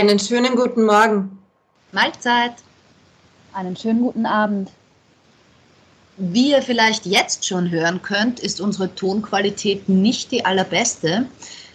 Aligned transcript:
Einen 0.00 0.18
schönen 0.18 0.56
guten 0.56 0.86
Morgen. 0.86 1.38
Mahlzeit. 1.92 2.54
Einen 3.52 3.76
schönen 3.76 4.00
guten 4.00 4.24
Abend. 4.24 4.70
Wie 6.16 6.52
ihr 6.52 6.62
vielleicht 6.62 7.04
jetzt 7.04 7.44
schon 7.46 7.70
hören 7.70 8.00
könnt, 8.00 8.40
ist 8.40 8.62
unsere 8.62 8.94
Tonqualität 8.94 9.90
nicht 9.90 10.32
die 10.32 10.42
allerbeste. 10.42 11.26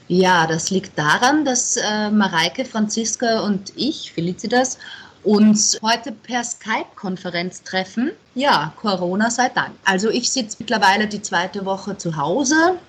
Ja, 0.07 0.47
das 0.47 0.71
liegt 0.71 0.97
daran, 0.97 1.45
dass 1.45 1.77
äh, 1.77 2.09
Mareike, 2.09 2.65
Franziska 2.65 3.41
und 3.41 3.71
ich, 3.75 4.13
Felicitas, 4.13 4.79
uns 5.23 5.77
heute 5.83 6.11
per 6.11 6.43
Skype-Konferenz 6.43 7.61
treffen. 7.61 8.09
Ja, 8.33 8.73
Corona 8.81 9.29
sei 9.29 9.49
Dank. 9.49 9.75
Also 9.85 10.09
ich 10.09 10.31
sitze 10.31 10.57
mittlerweile 10.57 11.05
die 11.05 11.21
zweite 11.21 11.63
Woche 11.63 11.95
zu 11.95 12.17
Hause 12.17 12.79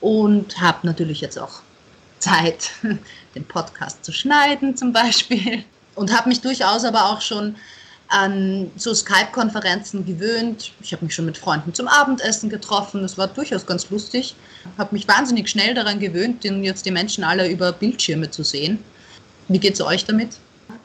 und 0.00 0.60
habe 0.60 0.84
natürlich 0.84 1.20
jetzt 1.20 1.38
auch 1.38 1.62
Zeit, 2.22 2.70
den 3.34 3.44
Podcast 3.44 4.04
zu 4.04 4.12
schneiden 4.12 4.76
zum 4.76 4.92
Beispiel. 4.92 5.64
Und 5.94 6.16
habe 6.16 6.28
mich 6.28 6.40
durchaus 6.40 6.84
aber 6.84 7.10
auch 7.10 7.20
schon 7.20 7.56
an 8.08 8.70
so 8.76 8.94
Skype-Konferenzen 8.94 10.04
gewöhnt. 10.04 10.72
Ich 10.82 10.92
habe 10.92 11.04
mich 11.04 11.14
schon 11.14 11.24
mit 11.24 11.38
Freunden 11.38 11.74
zum 11.74 11.88
Abendessen 11.88 12.50
getroffen. 12.50 13.02
Das 13.02 13.16
war 13.16 13.26
durchaus 13.26 13.66
ganz 13.66 13.88
lustig. 13.90 14.34
Habe 14.78 14.94
mich 14.94 15.08
wahnsinnig 15.08 15.48
schnell 15.48 15.74
daran 15.74 15.98
gewöhnt, 15.98 16.44
jetzt 16.44 16.86
die 16.86 16.90
Menschen 16.90 17.24
alle 17.24 17.48
über 17.48 17.72
Bildschirme 17.72 18.30
zu 18.30 18.44
sehen. 18.44 18.82
Wie 19.48 19.58
geht 19.58 19.74
es 19.74 19.80
euch 19.80 20.04
damit? 20.04 20.36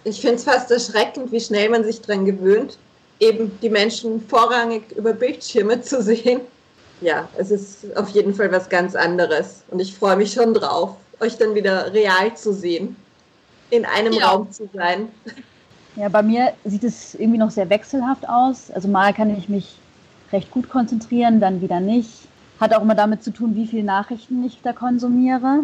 Ich 0.03 0.21
finde 0.21 0.35
es 0.35 0.45
fast 0.45 0.71
erschreckend, 0.71 1.31
wie 1.31 1.39
schnell 1.39 1.69
man 1.69 1.83
sich 1.83 2.01
daran 2.01 2.25
gewöhnt, 2.25 2.77
eben 3.19 3.51
die 3.61 3.69
Menschen 3.69 4.25
vorrangig 4.27 4.83
über 4.95 5.13
Bildschirme 5.13 5.81
zu 5.81 6.01
sehen. 6.01 6.41
Ja, 7.01 7.27
es 7.37 7.51
ist 7.51 7.95
auf 7.95 8.09
jeden 8.09 8.33
Fall 8.33 8.51
was 8.51 8.69
ganz 8.69 8.95
anderes 8.95 9.63
und 9.69 9.79
ich 9.79 9.93
freue 9.93 10.15
mich 10.15 10.33
schon 10.33 10.53
drauf, 10.53 10.95
euch 11.19 11.37
dann 11.37 11.55
wieder 11.55 11.93
real 11.93 12.35
zu 12.35 12.53
sehen, 12.53 12.95
in 13.69 13.85
einem 13.85 14.13
ja. 14.13 14.29
Raum 14.29 14.51
zu 14.51 14.69
sein. 14.73 15.09
Ja, 15.95 16.09
bei 16.09 16.21
mir 16.21 16.53
sieht 16.63 16.83
es 16.83 17.15
irgendwie 17.15 17.39
noch 17.39 17.51
sehr 17.51 17.69
wechselhaft 17.69 18.29
aus. 18.29 18.69
Also 18.71 18.87
mal 18.87 19.13
kann 19.13 19.35
ich 19.35 19.49
mich 19.49 19.77
recht 20.31 20.51
gut 20.51 20.69
konzentrieren, 20.69 21.39
dann 21.39 21.61
wieder 21.61 21.79
nicht. 21.79 22.27
Hat 22.59 22.73
auch 22.73 22.81
immer 22.81 22.95
damit 22.95 23.23
zu 23.23 23.31
tun, 23.31 23.55
wie 23.55 23.67
viele 23.67 23.83
Nachrichten 23.83 24.43
ich 24.45 24.61
da 24.61 24.73
konsumiere. 24.73 25.61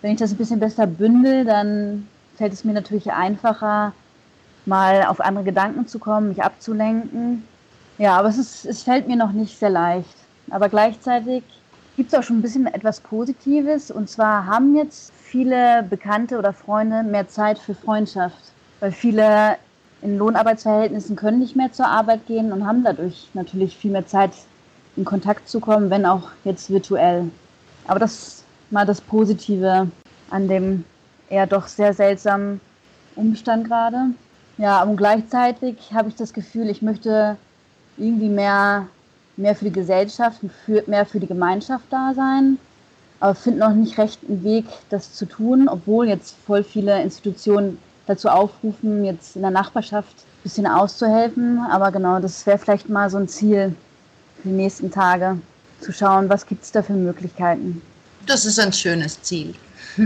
Wenn 0.00 0.12
ich 0.12 0.18
das 0.18 0.30
ein 0.30 0.36
bisschen 0.36 0.60
besser 0.60 0.86
bündel, 0.86 1.44
dann 1.44 2.06
fällt 2.36 2.52
es 2.52 2.64
mir 2.64 2.72
natürlich 2.72 3.10
einfacher, 3.10 3.92
mal 4.64 5.04
auf 5.06 5.20
andere 5.20 5.44
Gedanken 5.44 5.88
zu 5.88 5.98
kommen, 5.98 6.28
mich 6.28 6.42
abzulenken. 6.42 7.42
Ja, 7.98 8.16
aber 8.16 8.28
es, 8.28 8.38
ist, 8.38 8.64
es 8.64 8.84
fällt 8.84 9.08
mir 9.08 9.16
noch 9.16 9.32
nicht 9.32 9.58
sehr 9.58 9.70
leicht. 9.70 10.14
Aber 10.50 10.68
gleichzeitig 10.68 11.42
gibt 11.98 12.12
es 12.12 12.18
auch 12.18 12.22
schon 12.22 12.38
ein 12.38 12.42
bisschen 12.42 12.66
etwas 12.68 13.00
Positives. 13.00 13.90
Und 13.90 14.08
zwar 14.08 14.46
haben 14.46 14.76
jetzt 14.76 15.12
viele 15.20 15.82
Bekannte 15.82 16.38
oder 16.38 16.52
Freunde 16.52 17.02
mehr 17.02 17.28
Zeit 17.28 17.58
für 17.58 17.74
Freundschaft. 17.74 18.38
Weil 18.78 18.92
viele 18.92 19.56
in 20.00 20.16
Lohnarbeitsverhältnissen 20.16 21.16
können 21.16 21.40
nicht 21.40 21.56
mehr 21.56 21.72
zur 21.72 21.88
Arbeit 21.88 22.24
gehen 22.28 22.52
und 22.52 22.64
haben 22.64 22.84
dadurch 22.84 23.28
natürlich 23.34 23.76
viel 23.76 23.90
mehr 23.90 24.06
Zeit, 24.06 24.30
in 24.94 25.04
Kontakt 25.04 25.48
zu 25.48 25.58
kommen, 25.58 25.90
wenn 25.90 26.06
auch 26.06 26.30
jetzt 26.44 26.70
virtuell. 26.70 27.30
Aber 27.88 27.98
das 27.98 28.12
ist 28.12 28.44
mal 28.70 28.86
das 28.86 29.00
Positive 29.00 29.88
an 30.30 30.46
dem 30.46 30.84
eher 31.28 31.48
doch 31.48 31.66
sehr 31.66 31.94
seltsamen 31.94 32.60
Umstand 33.16 33.66
gerade. 33.66 34.10
Ja, 34.56 34.84
und 34.84 34.96
gleichzeitig 34.96 35.92
habe 35.92 36.10
ich 36.10 36.14
das 36.14 36.32
Gefühl, 36.32 36.68
ich 36.68 36.80
möchte 36.80 37.36
irgendwie 37.96 38.28
mehr, 38.28 38.86
mehr 39.38 39.54
für 39.54 39.66
die 39.66 39.72
Gesellschaft, 39.72 40.40
für, 40.64 40.84
mehr 40.86 41.06
für 41.06 41.20
die 41.20 41.26
Gemeinschaft 41.26 41.84
da 41.90 42.12
sein, 42.14 42.58
aber 43.20 43.34
finde 43.34 43.60
noch 43.60 43.72
nicht 43.72 43.98
recht 43.98 44.20
einen 44.28 44.44
Weg, 44.44 44.66
das 44.90 45.14
zu 45.14 45.26
tun, 45.26 45.68
obwohl 45.68 46.08
jetzt 46.08 46.36
voll 46.46 46.62
viele 46.62 47.02
Institutionen 47.02 47.78
dazu 48.06 48.28
aufrufen, 48.28 49.04
jetzt 49.04 49.36
in 49.36 49.42
der 49.42 49.50
Nachbarschaft 49.50 50.08
ein 50.08 50.42
bisschen 50.42 50.66
auszuhelfen. 50.66 51.58
Aber 51.70 51.90
genau, 51.90 52.20
das 52.20 52.46
wäre 52.46 52.58
vielleicht 52.58 52.88
mal 52.88 53.10
so 53.10 53.18
ein 53.18 53.28
Ziel 53.28 53.74
für 54.36 54.48
die 54.48 54.54
nächsten 54.54 54.90
Tage, 54.90 55.38
zu 55.80 55.92
schauen, 55.92 56.28
was 56.28 56.46
gibt 56.46 56.64
es 56.64 56.72
da 56.72 56.82
für 56.82 56.92
Möglichkeiten. 56.92 57.82
Das 58.26 58.44
ist 58.44 58.58
ein 58.58 58.72
schönes 58.72 59.20
Ziel. 59.22 59.54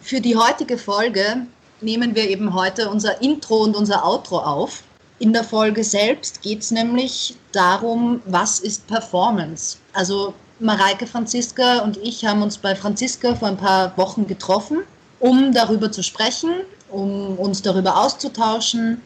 Für 0.00 0.20
die 0.20 0.34
heutige 0.34 0.78
Folge 0.78 1.46
nehmen 1.80 2.16
wir 2.16 2.28
eben 2.28 2.54
heute 2.54 2.90
unser 2.90 3.22
Intro 3.22 3.58
und 3.58 3.76
unser 3.76 4.04
Outro 4.04 4.38
auf. 4.38 4.82
In 5.22 5.32
der 5.32 5.44
Folge 5.44 5.84
selbst 5.84 6.42
geht 6.42 6.62
es 6.62 6.72
nämlich 6.72 7.36
darum, 7.52 8.20
was 8.24 8.58
ist 8.58 8.88
Performance. 8.88 9.76
Also 9.92 10.34
Mareike 10.58 11.06
Franziska 11.06 11.78
und 11.78 11.96
ich 11.98 12.24
haben 12.24 12.42
uns 12.42 12.58
bei 12.58 12.74
Franziska 12.74 13.36
vor 13.36 13.46
ein 13.46 13.56
paar 13.56 13.96
Wochen 13.96 14.26
getroffen, 14.26 14.78
um 15.20 15.52
darüber 15.52 15.92
zu 15.92 16.02
sprechen, 16.02 16.50
um 16.90 17.38
uns 17.38 17.62
darüber 17.62 17.98
auszutauschen 17.98 19.00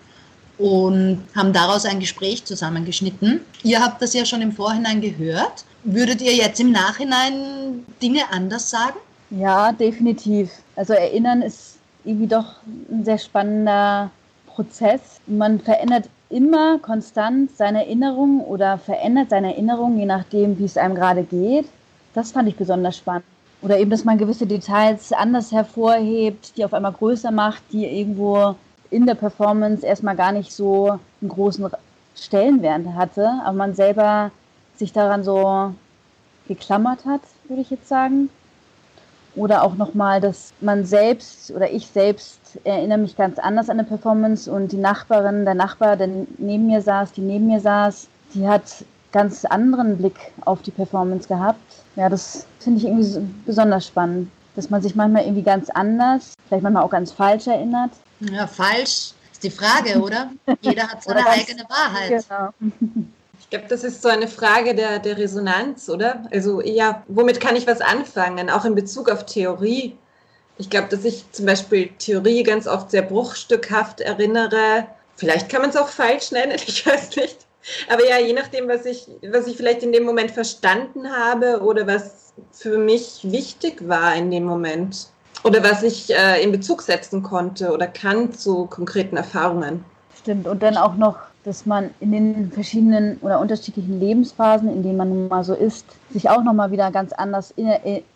und 0.56 1.22
haben 1.36 1.52
daraus 1.52 1.84
ein 1.84 2.00
Gespräch 2.00 2.46
zusammengeschnitten. 2.46 3.42
Ihr 3.62 3.82
habt 3.82 4.00
das 4.00 4.14
ja 4.14 4.24
schon 4.24 4.40
im 4.40 4.52
Vorhinein 4.52 5.02
gehört. 5.02 5.66
Würdet 5.84 6.22
ihr 6.22 6.34
jetzt 6.34 6.58
im 6.58 6.72
Nachhinein 6.72 7.84
Dinge 8.00 8.22
anders 8.30 8.70
sagen? 8.70 8.96
Ja, 9.28 9.70
definitiv. 9.70 10.48
Also 10.76 10.94
Erinnern 10.94 11.42
ist 11.42 11.76
irgendwie 12.06 12.28
doch 12.28 12.54
ein 12.90 13.04
sehr 13.04 13.18
spannender 13.18 14.10
Prozess. 14.56 15.20
Man 15.26 15.60
verändert 15.60 16.08
immer 16.30 16.78
konstant 16.78 17.56
seine 17.56 17.84
Erinnerung 17.84 18.40
oder 18.40 18.78
verändert 18.78 19.30
seine 19.30 19.52
Erinnerung, 19.52 19.98
je 19.98 20.06
nachdem, 20.06 20.58
wie 20.58 20.64
es 20.64 20.78
einem 20.78 20.94
gerade 20.94 21.22
geht. 21.22 21.66
Das 22.14 22.32
fand 22.32 22.48
ich 22.48 22.56
besonders 22.56 22.96
spannend. 22.96 23.26
Oder 23.62 23.78
eben, 23.78 23.90
dass 23.90 24.04
man 24.04 24.18
gewisse 24.18 24.46
Details 24.46 25.12
anders 25.12 25.52
hervorhebt, 25.52 26.56
die 26.56 26.64
auf 26.64 26.72
einmal 26.72 26.92
größer 26.92 27.30
macht, 27.30 27.62
die 27.70 27.84
irgendwo 27.84 28.54
in 28.90 29.06
der 29.06 29.14
Performance 29.14 29.84
erstmal 29.84 30.16
gar 30.16 30.32
nicht 30.32 30.52
so 30.52 30.98
einen 31.20 31.28
großen 31.28 31.68
Stellenwert 32.14 32.86
hatte, 32.94 33.28
aber 33.44 33.56
man 33.56 33.74
selber 33.74 34.30
sich 34.76 34.92
daran 34.92 35.22
so 35.22 35.74
geklammert 36.48 37.04
hat, 37.04 37.20
würde 37.48 37.62
ich 37.62 37.70
jetzt 37.70 37.88
sagen. 37.88 38.30
Oder 39.34 39.64
auch 39.64 39.74
nochmal, 39.74 40.20
dass 40.20 40.54
man 40.60 40.86
selbst 40.86 41.50
oder 41.50 41.70
ich 41.70 41.88
selbst 41.88 42.38
erinnere 42.64 42.98
mich 42.98 43.16
ganz 43.16 43.38
anders 43.38 43.68
an 43.68 43.78
eine 43.78 43.88
Performance 43.88 44.50
und 44.50 44.72
die 44.72 44.76
Nachbarin, 44.76 45.44
der 45.44 45.54
Nachbar, 45.54 45.96
der 45.96 46.08
neben 46.38 46.66
mir 46.66 46.80
saß, 46.80 47.12
die 47.12 47.20
neben 47.20 47.46
mir 47.46 47.60
saß, 47.60 48.08
die 48.34 48.46
hat 48.46 48.62
ganz 49.12 49.44
anderen 49.44 49.96
Blick 49.96 50.16
auf 50.44 50.62
die 50.62 50.70
Performance 50.70 51.28
gehabt. 51.28 51.60
Ja, 51.96 52.08
das 52.08 52.46
finde 52.58 52.80
ich 52.80 52.84
irgendwie 52.84 53.04
so 53.04 53.22
besonders 53.46 53.86
spannend, 53.86 54.30
dass 54.54 54.70
man 54.70 54.82
sich 54.82 54.94
manchmal 54.94 55.22
irgendwie 55.22 55.42
ganz 55.42 55.70
anders, 55.70 56.34
vielleicht 56.48 56.62
manchmal 56.62 56.82
auch 56.82 56.90
ganz 56.90 57.12
falsch 57.12 57.46
erinnert. 57.46 57.92
Ja, 58.20 58.46
falsch 58.46 59.12
ist 59.32 59.42
die 59.42 59.50
Frage, 59.50 60.00
oder? 60.00 60.30
Jeder 60.60 60.88
hat 60.88 61.02
seine 61.02 61.26
eigene 61.28 61.64
Wahrheit. 61.68 62.24
Genau. 62.28 62.50
Ich 63.38 63.50
glaube, 63.50 63.66
das 63.68 63.84
ist 63.84 64.02
so 64.02 64.08
eine 64.08 64.26
Frage 64.26 64.74
der, 64.74 64.98
der 64.98 65.18
Resonanz, 65.18 65.88
oder? 65.88 66.24
Also 66.32 66.60
ja, 66.62 67.04
womit 67.06 67.38
kann 67.38 67.54
ich 67.54 67.64
was 67.68 67.80
anfangen, 67.80 68.50
auch 68.50 68.64
in 68.64 68.74
Bezug 68.74 69.08
auf 69.08 69.24
Theorie? 69.24 69.96
Ich 70.58 70.70
glaube, 70.70 70.88
dass 70.88 71.04
ich 71.04 71.30
zum 71.32 71.46
Beispiel 71.46 71.90
Theorie 71.98 72.42
ganz 72.42 72.66
oft 72.66 72.90
sehr 72.90 73.02
bruchstückhaft 73.02 74.00
erinnere. 74.00 74.86
Vielleicht 75.16 75.48
kann 75.48 75.62
man 75.62 75.70
es 75.70 75.76
auch 75.76 75.88
falsch 75.88 76.32
nennen, 76.32 76.56
ich 76.66 76.86
weiß 76.86 77.16
nicht. 77.16 77.38
Aber 77.88 78.08
ja, 78.08 78.18
je 78.18 78.32
nachdem, 78.32 78.68
was 78.68 78.86
ich, 78.86 79.08
was 79.28 79.46
ich 79.46 79.56
vielleicht 79.56 79.82
in 79.82 79.92
dem 79.92 80.04
Moment 80.04 80.30
verstanden 80.30 81.10
habe 81.10 81.60
oder 81.62 81.86
was 81.86 82.32
für 82.52 82.78
mich 82.78 83.20
wichtig 83.22 83.88
war 83.88 84.14
in 84.14 84.30
dem 84.30 84.44
Moment 84.44 85.08
oder 85.42 85.62
was 85.64 85.82
ich 85.82 86.14
äh, 86.14 86.42
in 86.42 86.52
Bezug 86.52 86.82
setzen 86.82 87.22
konnte 87.22 87.72
oder 87.72 87.86
kann 87.86 88.32
zu 88.32 88.66
konkreten 88.66 89.16
Erfahrungen. 89.16 89.84
Stimmt. 90.20 90.46
Und 90.46 90.62
dann 90.62 90.76
auch 90.76 90.94
noch 90.94 91.18
dass 91.46 91.64
man 91.64 91.90
in 92.00 92.10
den 92.10 92.50
verschiedenen 92.50 93.18
oder 93.22 93.38
unterschiedlichen 93.38 94.00
Lebensphasen, 94.00 94.68
in 94.68 94.82
denen 94.82 94.96
man 94.96 95.08
nun 95.08 95.28
mal 95.28 95.44
so 95.44 95.54
ist, 95.54 95.86
sich 96.10 96.28
auch 96.28 96.42
nochmal 96.42 96.72
wieder 96.72 96.90
ganz 96.90 97.12
anders 97.12 97.54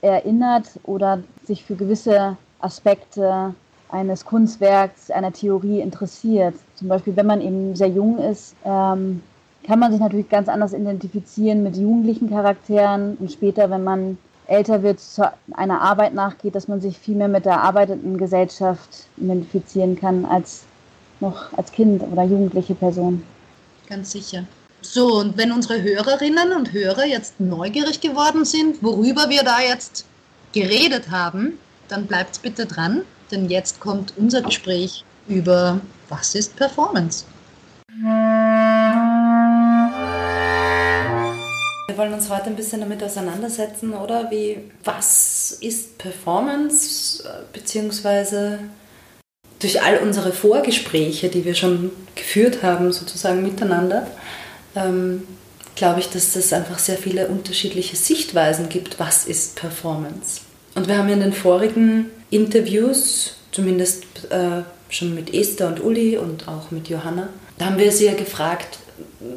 erinnert 0.03 0.69
oder 0.83 1.21
sich 1.45 1.65
für 1.65 1.77
gewisse 1.77 2.37
Aspekte 2.59 3.55
eines 3.89 4.25
Kunstwerks, 4.25 5.13
einer 5.13 5.33
Theorie 5.33 5.81
interessiert. 5.81 6.57
Zum 6.75 6.89
Beispiel, 6.89 7.15
wenn 7.15 7.27
man 7.27 7.41
eben 7.41 7.77
sehr 7.77 7.89
jung 7.89 8.19
ist, 8.19 8.57
ähm, 8.65 9.23
kann 9.65 9.79
man 9.79 9.93
sich 9.93 10.01
natürlich 10.01 10.29
ganz 10.29 10.49
anders 10.49 10.73
identifizieren 10.73 11.63
mit 11.63 11.77
jugendlichen 11.77 12.31
Charakteren 12.31 13.17
und 13.21 13.31
später, 13.31 13.71
wenn 13.71 13.85
man 13.85 14.19
älter 14.49 14.83
wird, 14.83 14.99
zu 14.99 15.31
einer 15.53 15.81
Arbeit 15.81 16.15
nachgeht, 16.15 16.57
dass 16.57 16.67
man 16.67 16.81
sich 16.81 16.99
viel 16.99 17.15
mehr 17.15 17.29
mit 17.29 17.45
der 17.45 17.61
arbeitenden 17.61 18.19
Gesellschaft 18.19 19.07
identifizieren 19.17 19.95
kann 19.95 20.25
als 20.25 20.65
noch 21.21 21.53
als 21.57 21.73
Kind 21.73 22.03
oder 22.03 22.25
jugendliche 22.25 22.75
Person. 22.75 23.23
Ganz 23.89 24.13
sicher. 24.13 24.45
So, 24.83 25.19
und 25.19 25.37
wenn 25.37 25.53
unsere 25.53 25.83
Hörerinnen 25.83 26.53
und 26.53 26.73
Hörer 26.73 27.05
jetzt 27.05 27.39
neugierig 27.39 28.01
geworden 28.01 28.45
sind, 28.45 28.83
worüber 28.83 29.29
wir 29.29 29.43
da 29.43 29.61
jetzt 29.61 30.07
geredet 30.53 31.11
haben, 31.11 31.59
dann 31.89 32.07
bleibt 32.07 32.41
bitte 32.43 32.67
dran, 32.67 33.03
denn 33.31 33.51
jetzt 33.51 33.81
kommt 33.81 34.15
unser 34.17 34.43
Gespräch 34.43 35.05
über 35.29 35.81
was 36.09 36.35
ist 36.35 36.57
Performance. 36.57 37.25
Wir 41.87 41.97
wollen 41.97 42.15
uns 42.15 42.31
heute 42.31 42.47
ein 42.47 42.57
bisschen 42.57 42.81
damit 42.81 43.03
auseinandersetzen, 43.03 43.93
oder? 43.93 44.31
Wie, 44.31 44.71
was 44.85 45.59
ist 45.61 45.99
Performance, 45.99 47.23
beziehungsweise 47.53 48.61
durch 49.61 49.83
all 49.83 49.99
unsere 49.99 50.33
Vorgespräche, 50.33 51.29
die 51.29 51.45
wir 51.45 51.55
schon 51.55 51.93
geführt 52.15 52.63
haben, 52.63 52.93
sozusagen 52.93 53.43
miteinander, 53.43 54.07
ähm, 54.75 55.23
glaube 55.77 56.01
ich, 56.01 56.09
dass 56.11 56.35
es 56.37 56.53
einfach 56.53 56.79
sehr 56.79 56.97
viele 56.97 57.29
unterschiedliche 57.29 57.97
Sichtweisen 57.97 58.69
gibt, 58.69 58.99
was 58.99 59.27
ist 59.27 59.57
Performance. 59.57 60.41
Und 60.75 60.89
wir 60.89 60.99
haben 60.99 61.09
in 61.09 61.21
den 61.21 61.33
vorigen 61.33 62.07
Interviews, 62.31 63.37
zumindest 63.53 64.05
äh, 64.31 64.63
schon 64.89 65.15
mit 65.15 65.33
Esther 65.33 65.69
und 65.69 65.83
Uli 65.83 66.17
und 66.17 66.49
auch 66.49 66.71
mit 66.71 66.89
Johanna, 66.89 67.29
da 67.59 67.67
haben 67.67 67.79
wir 67.79 67.93
sie 67.93 68.07
ja 68.07 68.15
gefragt, 68.15 68.79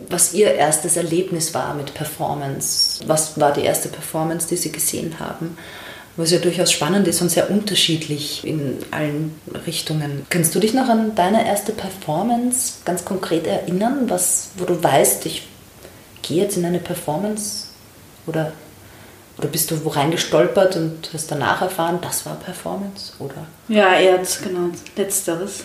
was 0.10 0.34
ihr 0.34 0.54
erstes 0.54 0.96
Erlebnis 0.96 1.54
war 1.54 1.74
mit 1.74 1.94
Performance. 1.94 3.04
Was 3.08 3.40
war 3.40 3.52
die 3.52 3.62
erste 3.62 3.90
Performance, 3.90 4.48
die 4.48 4.56
sie 4.56 4.72
gesehen 4.72 5.20
haben? 5.20 5.58
Was 6.16 6.32
ja 6.32 6.38
durchaus 6.38 6.72
spannend 6.72 7.08
ist 7.08 7.22
und 7.22 7.30
sehr 7.30 7.50
unterschiedlich 7.50 8.46
in 8.46 8.78
allen 8.92 9.34
Richtungen. 9.66 10.26
Kannst 10.30 10.54
du 10.54 10.60
dich 10.60 10.74
noch 10.74 10.88
an 10.88 11.16
deine 11.16 11.46
erste 11.46 11.72
Performance 11.72 12.76
ganz 12.86 13.04
konkret 13.04 13.48
erinnern, 13.48 14.10
was, 14.10 14.50
wo 14.58 14.66
du 14.66 14.82
weißt, 14.82 15.26
ich 15.26 15.48
gehe 16.22 16.44
jetzt 16.44 16.56
in 16.56 16.66
eine 16.66 16.80
Performance? 16.80 17.68
Oder, 18.28 18.54
oder 19.40 19.48
bist 19.48 19.72
du 19.72 19.84
wo 19.84 19.90
reingestolpert 19.90 20.76
und 20.76 21.10
hast 21.14 21.32
danach 21.32 21.64
erfahren, 21.64 21.98
das 22.02 22.26
war 22.28 22.36
Performance? 22.36 23.14
Oder? 23.18 23.48
Ja, 23.68 23.96
eher 23.96 24.20
genau, 24.44 24.70
letzteres. 24.96 25.64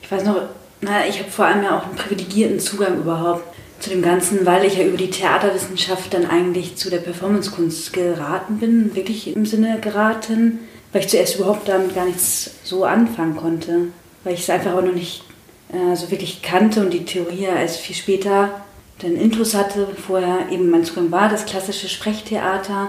Ich 0.00 0.10
weiß 0.10 0.24
noch, 0.24 0.36
na, 0.80 1.06
ich 1.06 1.18
habe 1.18 1.30
vor 1.30 1.46
allem 1.46 1.62
ja 1.62 1.78
auch 1.78 1.84
einen 1.84 1.96
privilegierten 1.96 2.58
Zugang 2.58 2.98
überhaupt 2.98 3.53
zu 3.84 3.90
dem 3.90 4.00
Ganzen, 4.00 4.46
weil 4.46 4.64
ich 4.64 4.78
ja 4.78 4.84
über 4.84 4.96
die 4.96 5.10
Theaterwissenschaft 5.10 6.14
dann 6.14 6.24
eigentlich 6.24 6.76
zu 6.76 6.88
der 6.88 6.98
Performancekunst 6.98 7.92
geraten 7.92 8.58
bin, 8.58 8.94
wirklich 8.96 9.36
im 9.36 9.44
Sinne 9.44 9.78
geraten, 9.78 10.60
weil 10.90 11.02
ich 11.02 11.08
zuerst 11.08 11.36
überhaupt 11.36 11.68
damit 11.68 11.94
gar 11.94 12.06
nichts 12.06 12.52
so 12.64 12.84
anfangen 12.84 13.36
konnte, 13.36 13.88
weil 14.24 14.32
ich 14.32 14.40
es 14.40 14.50
einfach 14.50 14.72
auch 14.72 14.82
noch 14.82 14.94
nicht 14.94 15.22
äh, 15.70 15.94
so 15.96 16.10
wirklich 16.10 16.40
kannte 16.40 16.80
und 16.80 16.94
die 16.94 17.04
Theorie 17.04 17.44
erst 17.44 17.76
viel 17.76 17.94
später 17.94 18.62
dann 19.00 19.16
Intus 19.16 19.54
hatte. 19.54 19.86
Vorher 20.06 20.50
eben 20.50 20.70
mein 20.70 20.84
Zugang 20.84 21.10
war 21.10 21.28
das 21.28 21.44
klassische 21.44 21.90
Sprechtheater 21.90 22.88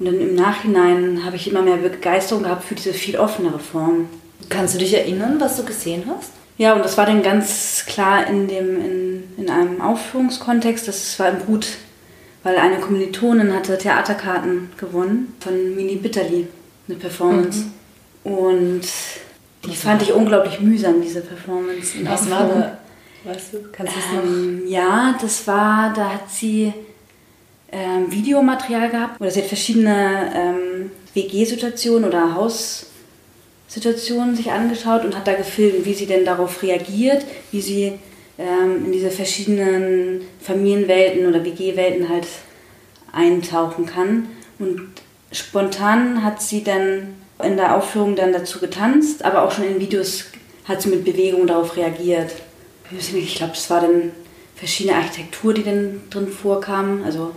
und 0.00 0.06
dann 0.06 0.20
im 0.20 0.34
Nachhinein 0.34 1.24
habe 1.24 1.36
ich 1.36 1.48
immer 1.48 1.62
mehr 1.62 1.76
Begeisterung 1.76 2.42
gehabt 2.42 2.64
für 2.64 2.74
diese 2.74 2.92
viel 2.92 3.18
offenere 3.18 3.60
Form. 3.60 4.08
Kannst 4.48 4.74
du 4.74 4.78
dich 4.78 4.94
erinnern, 4.94 5.36
was 5.38 5.56
du 5.56 5.64
gesehen 5.64 6.02
hast? 6.08 6.32
Ja, 6.56 6.74
und 6.74 6.84
das 6.84 6.96
war 6.96 7.06
dann 7.06 7.22
ganz 7.22 7.84
klar 7.86 8.26
in, 8.26 8.46
dem, 8.46 8.80
in, 8.80 9.22
in 9.36 9.50
einem 9.50 9.80
Aufführungskontext. 9.80 10.86
Das 10.86 11.18
war 11.18 11.30
im 11.30 11.38
Brut, 11.38 11.66
weil 12.42 12.56
eine 12.56 12.78
Kommilitonin 12.78 13.52
hatte 13.52 13.76
Theaterkarten 13.76 14.70
gewonnen 14.76 15.34
von 15.40 15.74
Mini 15.74 15.96
Bitterli, 15.96 16.46
eine 16.88 16.96
Performance. 16.98 17.64
Mhm. 18.24 18.32
Und 18.32 18.82
die 19.64 19.74
fand 19.74 20.02
ich 20.02 20.12
unglaublich 20.12 20.60
mühsam, 20.60 21.02
diese 21.02 21.22
Performance. 21.22 21.94
Was 22.04 22.30
war 22.30 22.48
da? 22.48 22.78
Weißt 23.24 23.54
du, 23.54 23.58
kannst 23.72 23.94
du 23.94 23.98
es 23.98 24.22
ähm, 24.22 24.64
noch? 24.64 24.70
Ja, 24.70 25.14
das 25.20 25.46
war, 25.46 25.92
da 25.94 26.12
hat 26.12 26.30
sie 26.30 26.72
ähm, 27.72 28.10
Videomaterial 28.12 28.90
gehabt, 28.90 29.20
oder 29.20 29.30
sie 29.30 29.40
hat 29.40 29.48
verschiedene 29.48 30.30
ähm, 30.34 30.90
WG-Situationen 31.14 32.08
oder 32.08 32.34
Haus- 32.34 32.86
Situationen 33.66 34.36
sich 34.36 34.50
angeschaut 34.50 35.04
und 35.04 35.16
hat 35.16 35.26
da 35.26 35.34
gefilmt, 35.34 35.84
wie 35.84 35.94
sie 35.94 36.06
denn 36.06 36.24
darauf 36.24 36.62
reagiert, 36.62 37.24
wie 37.50 37.60
sie 37.60 37.92
ähm, 38.38 38.86
in 38.86 38.92
diese 38.92 39.10
verschiedenen 39.10 40.22
Familienwelten 40.40 41.26
oder 41.26 41.44
WG-Welten 41.44 42.08
halt 42.08 42.26
eintauchen 43.12 43.86
kann. 43.86 44.28
Und 44.58 44.88
spontan 45.32 46.22
hat 46.22 46.42
sie 46.42 46.62
dann 46.62 47.14
in 47.42 47.56
der 47.56 47.76
Aufführung 47.76 48.16
dann 48.16 48.32
dazu 48.32 48.60
getanzt, 48.60 49.24
aber 49.24 49.42
auch 49.42 49.52
schon 49.52 49.64
in 49.64 49.80
Videos 49.80 50.26
hat 50.64 50.82
sie 50.82 50.90
mit 50.90 51.04
Bewegung 51.04 51.46
darauf 51.46 51.76
reagiert. 51.76 52.32
Ich 52.90 53.34
glaube, 53.34 53.54
es 53.54 53.68
war 53.70 53.80
dann 53.80 54.12
verschiedene 54.54 54.96
Architektur, 54.96 55.52
die 55.52 55.64
dann 55.64 56.02
drin 56.10 56.28
vorkam, 56.28 57.02
also 57.04 57.32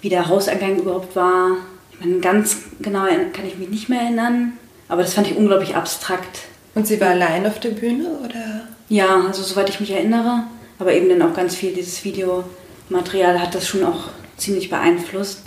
wie 0.00 0.08
der 0.08 0.28
Hauseingang 0.28 0.78
überhaupt 0.78 1.16
war. 1.16 1.56
Ich 1.92 2.00
meine, 2.00 2.20
ganz 2.20 2.58
genau 2.80 3.06
kann 3.06 3.46
ich 3.46 3.56
mich 3.56 3.68
nicht 3.68 3.88
mehr 3.88 4.02
erinnern. 4.02 4.58
Aber 4.92 5.00
das 5.00 5.14
fand 5.14 5.26
ich 5.26 5.38
unglaublich 5.38 5.74
abstrakt. 5.74 6.40
Und 6.74 6.86
sie 6.86 7.00
war 7.00 7.08
allein 7.08 7.46
auf 7.46 7.58
der 7.58 7.70
Bühne, 7.70 8.08
oder? 8.22 8.68
Ja, 8.90 9.24
also 9.26 9.42
soweit 9.42 9.70
ich 9.70 9.80
mich 9.80 9.90
erinnere. 9.90 10.44
Aber 10.78 10.92
eben 10.92 11.08
dann 11.08 11.22
auch 11.22 11.34
ganz 11.34 11.54
viel 11.54 11.72
dieses 11.72 12.04
Videomaterial 12.04 13.40
hat 13.40 13.54
das 13.54 13.66
schon 13.66 13.84
auch 13.84 14.10
ziemlich 14.36 14.68
beeinflusst. 14.68 15.44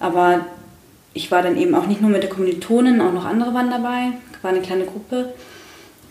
Aber 0.00 0.44
ich 1.14 1.30
war 1.30 1.40
dann 1.40 1.56
eben 1.56 1.74
auch 1.74 1.86
nicht 1.86 2.02
nur 2.02 2.10
mit 2.10 2.24
der 2.24 2.28
Kommilitonin, 2.28 3.00
auch 3.00 3.14
noch 3.14 3.24
andere 3.24 3.54
waren 3.54 3.70
dabei. 3.70 4.12
War 4.42 4.50
eine 4.50 4.60
kleine 4.60 4.84
Gruppe. 4.84 5.32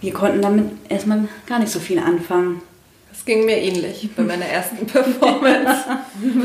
Wir 0.01 0.11
konnten 0.11 0.41
damit 0.41 0.71
erstmal 0.89 1.27
gar 1.45 1.59
nicht 1.59 1.71
so 1.71 1.79
viel 1.79 1.99
anfangen. 1.99 2.63
Das 3.13 3.25
ging 3.25 3.45
mir 3.45 3.57
ähnlich 3.57 4.09
bei 4.15 4.23
meiner 4.23 4.45
ersten 4.45 4.87
Performance. 4.87 5.83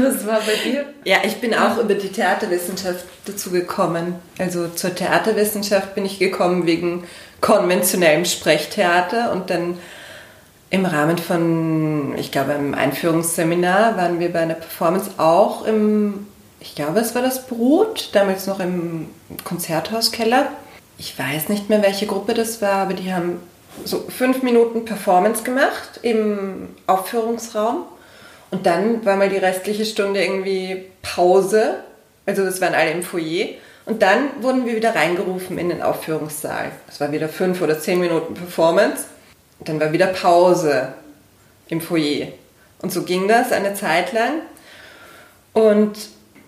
Was 0.00 0.26
war 0.26 0.40
bei 0.40 0.54
dir? 0.62 0.84
Ja, 1.04 1.16
ich 1.24 1.40
bin 1.40 1.54
auch 1.54 1.78
über 1.78 1.94
die 1.94 2.10
Theaterwissenschaft 2.10 3.06
dazu 3.24 3.50
gekommen. 3.50 4.16
Also 4.38 4.68
zur 4.68 4.94
Theaterwissenschaft 4.94 5.94
bin 5.94 6.04
ich 6.04 6.18
gekommen 6.18 6.66
wegen 6.66 7.04
konventionellem 7.40 8.26
Sprechtheater 8.26 9.32
und 9.32 9.48
dann 9.48 9.78
im 10.68 10.84
Rahmen 10.84 11.16
von, 11.16 12.14
ich 12.18 12.30
glaube, 12.32 12.52
einem 12.52 12.74
Einführungsseminar 12.74 13.96
waren 13.96 14.20
wir 14.20 14.30
bei 14.30 14.40
einer 14.40 14.54
Performance 14.54 15.12
auch 15.16 15.64
im, 15.64 16.26
ich 16.60 16.74
glaube, 16.74 17.00
es 17.00 17.14
war 17.14 17.22
das 17.22 17.46
Brot, 17.46 18.10
damals 18.12 18.46
noch 18.46 18.60
im 18.60 19.08
Konzerthauskeller. 19.44 20.48
Ich 20.98 21.18
weiß 21.18 21.48
nicht 21.48 21.70
mehr, 21.70 21.80
welche 21.80 22.06
Gruppe 22.06 22.34
das 22.34 22.60
war, 22.60 22.74
aber 22.74 22.92
die 22.92 23.14
haben 23.14 23.40
so 23.84 24.04
fünf 24.08 24.42
Minuten 24.42 24.84
Performance 24.84 25.42
gemacht 25.42 26.00
im 26.02 26.70
Aufführungsraum. 26.86 27.84
Und 28.50 28.66
dann 28.66 29.04
war 29.04 29.16
mal 29.16 29.28
die 29.28 29.36
restliche 29.36 29.84
Stunde 29.84 30.22
irgendwie 30.22 30.86
Pause. 31.02 31.84
Also 32.26 32.44
das 32.44 32.60
waren 32.60 32.74
alle 32.74 32.90
im 32.90 33.02
Foyer. 33.02 33.48
Und 33.84 34.02
dann 34.02 34.42
wurden 34.42 34.66
wir 34.66 34.76
wieder 34.76 34.94
reingerufen 34.94 35.58
in 35.58 35.70
den 35.70 35.82
Aufführungssaal. 35.82 36.70
Das 36.86 37.00
war 37.00 37.10
wieder 37.12 37.28
fünf 37.28 37.62
oder 37.62 37.78
zehn 37.80 38.00
Minuten 38.00 38.34
Performance. 38.34 39.04
Und 39.58 39.68
dann 39.68 39.80
war 39.80 39.92
wieder 39.92 40.08
Pause 40.08 40.92
im 41.68 41.80
Foyer. 41.80 42.28
Und 42.80 42.92
so 42.92 43.02
ging 43.02 43.28
das 43.28 43.52
eine 43.52 43.74
Zeit 43.74 44.12
lang. 44.12 44.42
Und 45.52 45.98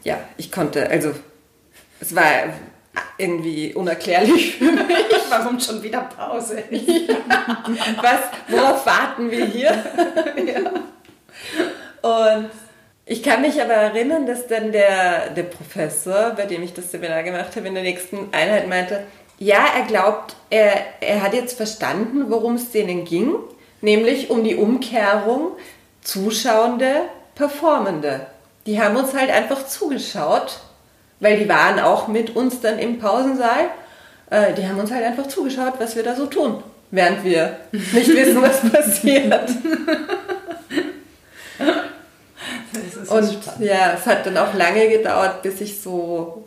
ja, 0.04 0.18
ich 0.36 0.52
konnte, 0.52 0.88
also 0.88 1.12
es 2.00 2.14
war 2.14 2.24
irgendwie 3.18 3.74
unerklärlich 3.74 4.56
für 4.56 4.72
mich. 4.72 4.86
Warum 5.28 5.60
schon 5.60 5.82
wieder 5.82 6.00
Pause? 6.00 6.64
Was, 6.70 8.20
worauf 8.48 8.86
warten 8.86 9.30
wir 9.30 9.44
hier? 9.44 9.70
ja. 10.46 10.70
Und 12.02 12.50
ich 13.04 13.22
kann 13.22 13.42
mich 13.42 13.60
aber 13.60 13.74
erinnern, 13.74 14.26
dass 14.26 14.46
dann 14.46 14.72
der, 14.72 15.30
der 15.30 15.42
Professor, 15.44 16.30
bei 16.30 16.46
dem 16.46 16.62
ich 16.62 16.72
das 16.72 16.90
Seminar 16.90 17.22
gemacht 17.22 17.54
habe, 17.56 17.68
in 17.68 17.74
der 17.74 17.82
nächsten 17.82 18.32
Einheit 18.32 18.68
meinte, 18.68 19.04
ja, 19.38 19.66
er 19.74 19.86
glaubt, 19.86 20.36
er, 20.50 20.74
er 21.00 21.22
hat 21.22 21.34
jetzt 21.34 21.56
verstanden, 21.56 22.30
worum 22.30 22.56
es 22.56 22.70
denen 22.70 23.04
ging, 23.04 23.34
nämlich 23.80 24.30
um 24.30 24.44
die 24.44 24.56
Umkehrung 24.56 25.52
Zuschauende, 26.02 27.02
Performende. 27.34 28.26
Die 28.66 28.80
haben 28.80 28.96
uns 28.96 29.14
halt 29.14 29.30
einfach 29.30 29.66
zugeschaut 29.66 30.60
weil 31.20 31.38
die 31.38 31.48
waren 31.48 31.78
auch 31.78 32.08
mit 32.08 32.34
uns 32.34 32.60
dann 32.60 32.78
im 32.78 32.98
Pausensaal. 32.98 33.70
Äh, 34.30 34.54
die 34.54 34.66
haben 34.66 34.78
uns 34.78 34.90
halt 34.90 35.04
einfach 35.04 35.28
zugeschaut, 35.28 35.74
was 35.78 35.94
wir 35.96 36.02
da 36.02 36.16
so 36.16 36.26
tun, 36.26 36.62
während 36.90 37.24
wir 37.24 37.56
nicht 37.72 38.08
wissen, 38.08 38.42
was 38.42 38.60
passiert. 38.70 39.50
Und 43.08 43.38
ja, 43.58 43.94
es 43.94 44.06
hat 44.06 44.26
dann 44.26 44.36
auch 44.36 44.54
lange 44.54 44.88
gedauert, 44.88 45.42
bis 45.42 45.60
ich 45.60 45.80
so 45.80 46.44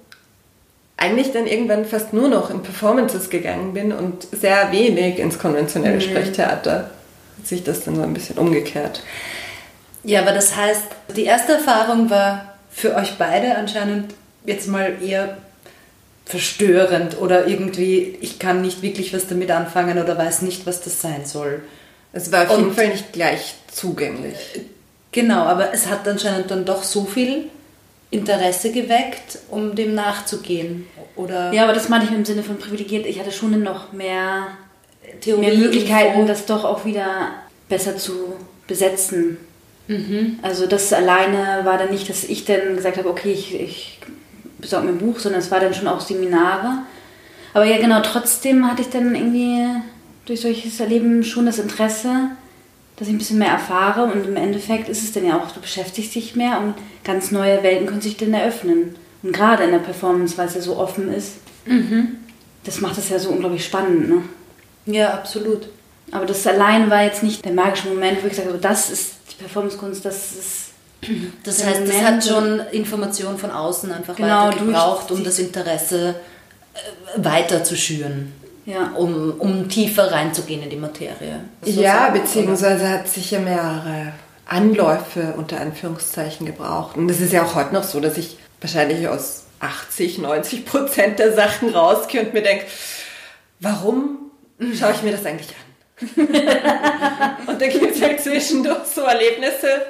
eigentlich 0.98 1.34
dann 1.34 1.48
irgendwann 1.48 1.86
fast 1.86 2.14
nur 2.14 2.30
noch 2.30 2.50
in 2.50 2.64
Performances 2.64 3.30
gegangen 3.30 3.74
bin 3.74 3.92
und 3.92 4.28
sehr 4.32 4.72
wenig 4.72 5.20
ins 5.20 5.38
konventionelle 5.38 5.96
mhm. 5.96 6.02
Sprechtheater. 6.02 6.90
Hat 7.38 7.48
sich 7.48 7.64
das 7.64 7.84
dann 7.84 7.96
so 7.96 8.02
ein 8.02 8.14
bisschen 8.14 8.38
umgekehrt. 8.38 9.04
Ja, 10.04 10.22
aber 10.22 10.32
das 10.32 10.56
heißt, 10.56 10.84
die 11.16 11.26
erste 11.26 11.54
Erfahrung 11.54 12.10
war 12.10 12.56
für 12.72 12.96
euch 12.96 13.18
beide 13.18 13.56
anscheinend 13.56 14.14
jetzt 14.46 14.68
mal 14.68 14.98
eher 15.02 15.38
verstörend 16.26 17.20
oder 17.20 17.48
irgendwie, 17.48 18.18
ich 18.22 18.40
kann 18.40 18.62
nicht 18.62 18.82
wirklich 18.82 19.14
was 19.14 19.28
damit 19.28 19.52
anfangen 19.52 20.02
oder 20.02 20.18
weiß 20.18 20.42
nicht, 20.44 20.66
was 20.66 20.82
das 20.82 21.02
sein 21.02 21.26
soll. 21.26 21.62
Es 22.14 22.32
war 22.32 22.50
auf 22.50 22.58
jeden 22.58 22.74
Fall 22.74 22.90
nicht 22.90 23.12
gleich 23.12 23.56
zugänglich. 23.72 24.38
Genau, 25.12 25.44
aber 25.44 25.74
es 25.74 25.88
hat 25.88 26.08
anscheinend 26.08 26.50
dann 26.50 26.66
doch 26.66 26.84
so 26.84 27.06
viel 27.06 27.50
Interesse 28.10 28.72
geweckt, 28.72 29.40
um 29.50 29.76
dem 29.76 29.96
nachzugehen. 29.96 30.88
Oder 31.16 31.52
ja, 31.52 31.64
aber 31.64 31.74
das 31.74 31.90
meine 31.90 32.06
ich 32.06 32.12
im 32.12 32.26
Sinne 32.26 32.44
von 32.44 32.58
privilegiert. 32.58 33.06
Ich 33.06 33.20
hatte 33.20 33.32
schon 33.32 33.62
noch 33.62 33.92
mehr, 33.92 34.48
Theorie 35.22 35.42
mehr 35.42 35.56
Möglichkeiten, 35.56 36.20
Info. 36.20 36.28
das 36.28 36.46
doch 36.46 36.64
auch 36.64 36.86
wieder 36.86 37.32
besser 37.68 37.98
zu 37.98 38.36
besetzen. 38.68 39.38
Mhm. 39.88 40.40
Also 40.42 40.68
das 40.68 40.94
alleine 40.94 41.66
war 41.66 41.78
dann 41.78 41.92
nicht, 41.92 42.10
dass 42.10 42.24
ich 42.24 42.46
dann 42.46 42.76
gesagt 42.76 42.98
habe, 42.98 43.10
okay, 43.10 43.34
ich, 43.34 43.60
ich 43.60 44.00
besorgt 44.64 44.86
mir 44.86 44.92
ein 44.92 44.98
Buch, 44.98 45.20
sondern 45.20 45.42
es 45.42 45.52
war 45.52 45.60
dann 45.60 45.74
schon 45.74 45.88
auch 45.88 46.00
Seminare. 46.00 46.80
Aber 47.54 47.66
ja, 47.66 47.78
genau, 47.78 48.02
trotzdem 48.02 48.68
hatte 48.68 48.82
ich 48.82 48.90
dann 48.90 49.14
irgendwie 49.14 49.68
durch 50.26 50.42
solches 50.42 50.80
Erleben 50.80 51.24
schon 51.24 51.46
das 51.46 51.60
Interesse, 51.60 52.32
dass 52.96 53.08
ich 53.08 53.14
ein 53.14 53.18
bisschen 53.18 53.40
mehr 53.40 53.50
erfahre 53.50 54.04
und 54.04 54.26
im 54.26 54.36
Endeffekt 54.36 54.90
ist 54.90 55.04
es 55.04 55.12
dann 55.12 55.26
ja 55.26 55.38
auch, 55.38 55.52
du 55.52 55.60
beschäftigst 55.60 56.16
dich 56.16 56.36
mehr 56.36 56.60
und 56.60 56.76
ganz 57.04 57.32
neue 57.32 57.62
Welten 57.64 57.88
können 57.88 58.02
sich 58.02 58.18
dann 58.18 58.34
eröffnen. 58.34 58.96
Und 59.22 59.34
gerade 59.34 59.64
in 59.64 59.72
der 59.72 59.80
Performance, 59.80 60.38
weil 60.38 60.48
es 60.48 60.56
ja 60.56 60.62
so 60.62 60.78
offen 60.78 61.14
ist, 61.14 61.36
mhm. 61.66 62.18
das 62.64 62.82
macht 62.82 62.98
es 62.98 63.10
ja 63.10 63.20
so 63.20 63.30
unglaublich 63.30 63.66
spannend. 63.66 64.10
Ne? 64.10 64.22
Ja, 64.86 65.14
absolut. 65.14 65.70
Aber 66.12 66.26
das 66.26 66.46
allein 66.46 66.90
war 66.90 67.04
jetzt 67.04 67.24
nicht 67.24 67.44
der 67.44 67.54
magische 67.54 67.88
Moment, 67.88 68.22
wo 68.22 68.28
ich 68.28 68.36
sage, 68.36 68.54
das 68.62 68.90
ist 68.90 69.16
die 69.32 69.36
Performancekunst, 69.36 70.06
das 70.06 70.34
ist. 70.34 70.63
Das 71.44 71.66
heißt, 71.66 71.88
das 71.88 72.02
hat 72.02 72.26
schon 72.26 72.60
Informationen 72.72 73.38
von 73.38 73.52
außen 73.52 73.92
einfach 73.92 74.16
genau, 74.16 74.48
weiter 74.48 74.60
gebraucht, 74.60 75.12
um 75.12 75.24
das 75.24 75.40
Interesse 75.40 76.16
äh, 76.74 77.24
weiter 77.24 77.64
zu 77.64 77.76
schüren. 77.76 78.34
Ja. 78.66 78.92
Um, 78.96 79.34
um 79.40 79.68
tiefer 79.68 80.12
reinzugehen 80.12 80.64
in 80.64 80.70
die 80.70 80.78
Materie. 80.78 81.42
So 81.64 81.82
ja, 81.82 82.06
sagen, 82.06 82.22
beziehungsweise 82.22 82.86
oder? 82.86 82.94
hat 82.94 83.10
sicher 83.10 83.40
mehrere 83.40 84.14
Anläufe 84.46 85.34
unter 85.36 85.60
Anführungszeichen 85.60 86.46
gebraucht. 86.46 86.96
Und 86.96 87.10
das 87.10 87.20
ist 87.20 87.34
ja 87.34 87.44
auch 87.44 87.56
heute 87.56 87.74
noch 87.74 87.84
so, 87.84 88.00
dass 88.00 88.18
ich 88.18 88.38
wahrscheinlich 88.62 89.08
aus 89.08 89.44
80, 89.60 90.20
90 90.20 90.66
Prozent 90.66 91.20
der 91.20 91.34
Sachen 91.34 91.70
rausgehe 91.70 92.22
und 92.22 92.34
mir 92.34 92.42
denke, 92.42 92.66
warum 93.60 94.32
schaue 94.78 94.92
ich 94.92 95.04
mir 95.04 95.12
das 95.12 95.26
eigentlich 95.26 95.50
an? 95.50 95.64
und 97.48 97.62
da 97.62 97.68
gibt 97.68 97.96
es 97.96 98.02
halt 98.02 98.22
zwischendurch 98.22 98.86
so 98.94 99.02
Erlebnisse, 99.02 99.86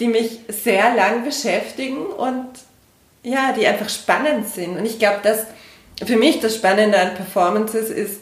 die 0.00 0.08
mich 0.08 0.40
sehr 0.48 0.94
lang 0.94 1.24
beschäftigen 1.24 2.06
und 2.06 2.46
ja, 3.22 3.52
die 3.52 3.66
einfach 3.66 3.88
spannend 3.88 4.48
sind. 4.48 4.78
Und 4.78 4.84
ich 4.84 4.98
glaube, 4.98 5.20
dass 5.22 5.46
für 6.04 6.16
mich 6.16 6.40
das 6.40 6.54
Spannende 6.54 6.98
an 6.98 7.14
Performances 7.14 7.90
ist, 7.90 8.20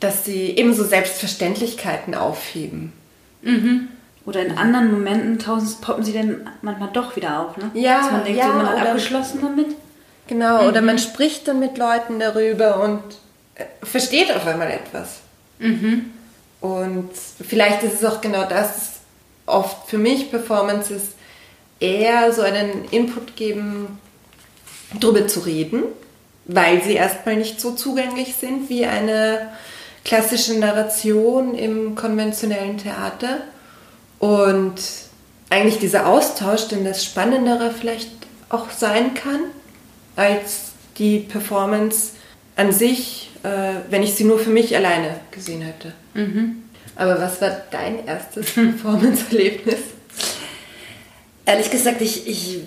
dass 0.00 0.24
sie 0.24 0.50
ebenso 0.56 0.84
Selbstverständlichkeiten 0.84 2.14
aufheben. 2.14 2.92
Mhm. 3.42 3.88
Oder 4.26 4.44
in 4.44 4.58
anderen 4.58 4.90
Momenten 4.90 5.38
tausend 5.38 5.80
poppen 5.80 6.04
sie 6.04 6.12
dann 6.12 6.50
manchmal 6.60 6.90
doch 6.92 7.14
wieder 7.14 7.40
auf, 7.40 7.56
ne? 7.56 7.70
Ja, 7.74 8.00
Dass 8.00 8.10
man 8.10 8.24
denkt, 8.24 8.40
ja, 8.40 8.48
so, 8.48 8.52
man 8.54 8.68
hat 8.68 8.88
abgeschlossen 8.88 9.40
damit. 9.40 9.76
Genau, 10.26 10.62
mhm. 10.62 10.68
oder 10.68 10.82
man 10.82 10.98
spricht 10.98 11.46
dann 11.46 11.60
mit 11.60 11.78
Leuten 11.78 12.18
darüber 12.18 12.82
und 12.82 13.02
äh, 13.54 13.64
versteht 13.84 14.34
auf 14.34 14.44
einmal 14.46 14.70
etwas. 14.70 15.20
Mhm. 15.60 16.12
Und 16.60 17.10
vielleicht 17.46 17.84
ist 17.84 18.02
es 18.02 18.04
auch 18.04 18.20
genau 18.20 18.44
das, 18.48 18.95
oft 19.46 19.88
für 19.88 19.98
mich 19.98 20.30
Performances 20.30 21.14
eher 21.80 22.32
so 22.32 22.42
einen 22.42 22.84
Input 22.90 23.36
geben, 23.36 23.98
darüber 25.00 25.26
zu 25.26 25.40
reden 25.40 25.84
weil 26.46 26.82
sie 26.82 26.94
erstmal 26.94 27.36
nicht 27.36 27.60
so 27.60 27.72
zugänglich 27.72 28.34
sind 28.36 28.68
wie 28.68 28.86
eine 28.86 29.48
klassische 30.04 30.58
Narration 30.58 31.54
im 31.54 31.94
konventionellen 31.96 32.78
Theater. 32.78 33.38
Und 34.18 34.74
eigentlich 35.50 35.78
dieser 35.78 36.06
Austausch, 36.06 36.68
denn 36.68 36.84
das 36.84 37.04
Spannendere 37.04 37.72
vielleicht 37.72 38.10
auch 38.48 38.70
sein 38.70 39.14
kann, 39.14 39.40
als 40.14 40.72
die 40.98 41.18
Performance 41.18 42.12
an 42.54 42.72
sich, 42.72 43.30
äh, 43.42 43.90
wenn 43.90 44.02
ich 44.02 44.14
sie 44.14 44.24
nur 44.24 44.38
für 44.38 44.50
mich 44.50 44.76
alleine 44.76 45.20
gesehen 45.32 45.62
hätte. 45.62 45.92
Mhm. 46.14 46.62
Aber 46.96 47.20
was 47.20 47.40
war 47.40 47.50
dein 47.70 48.06
erstes 48.06 48.50
Performance-Erlebnis? 48.54 49.78
Ehrlich 51.44 51.70
gesagt, 51.70 52.00
ich, 52.00 52.26
ich 52.26 52.60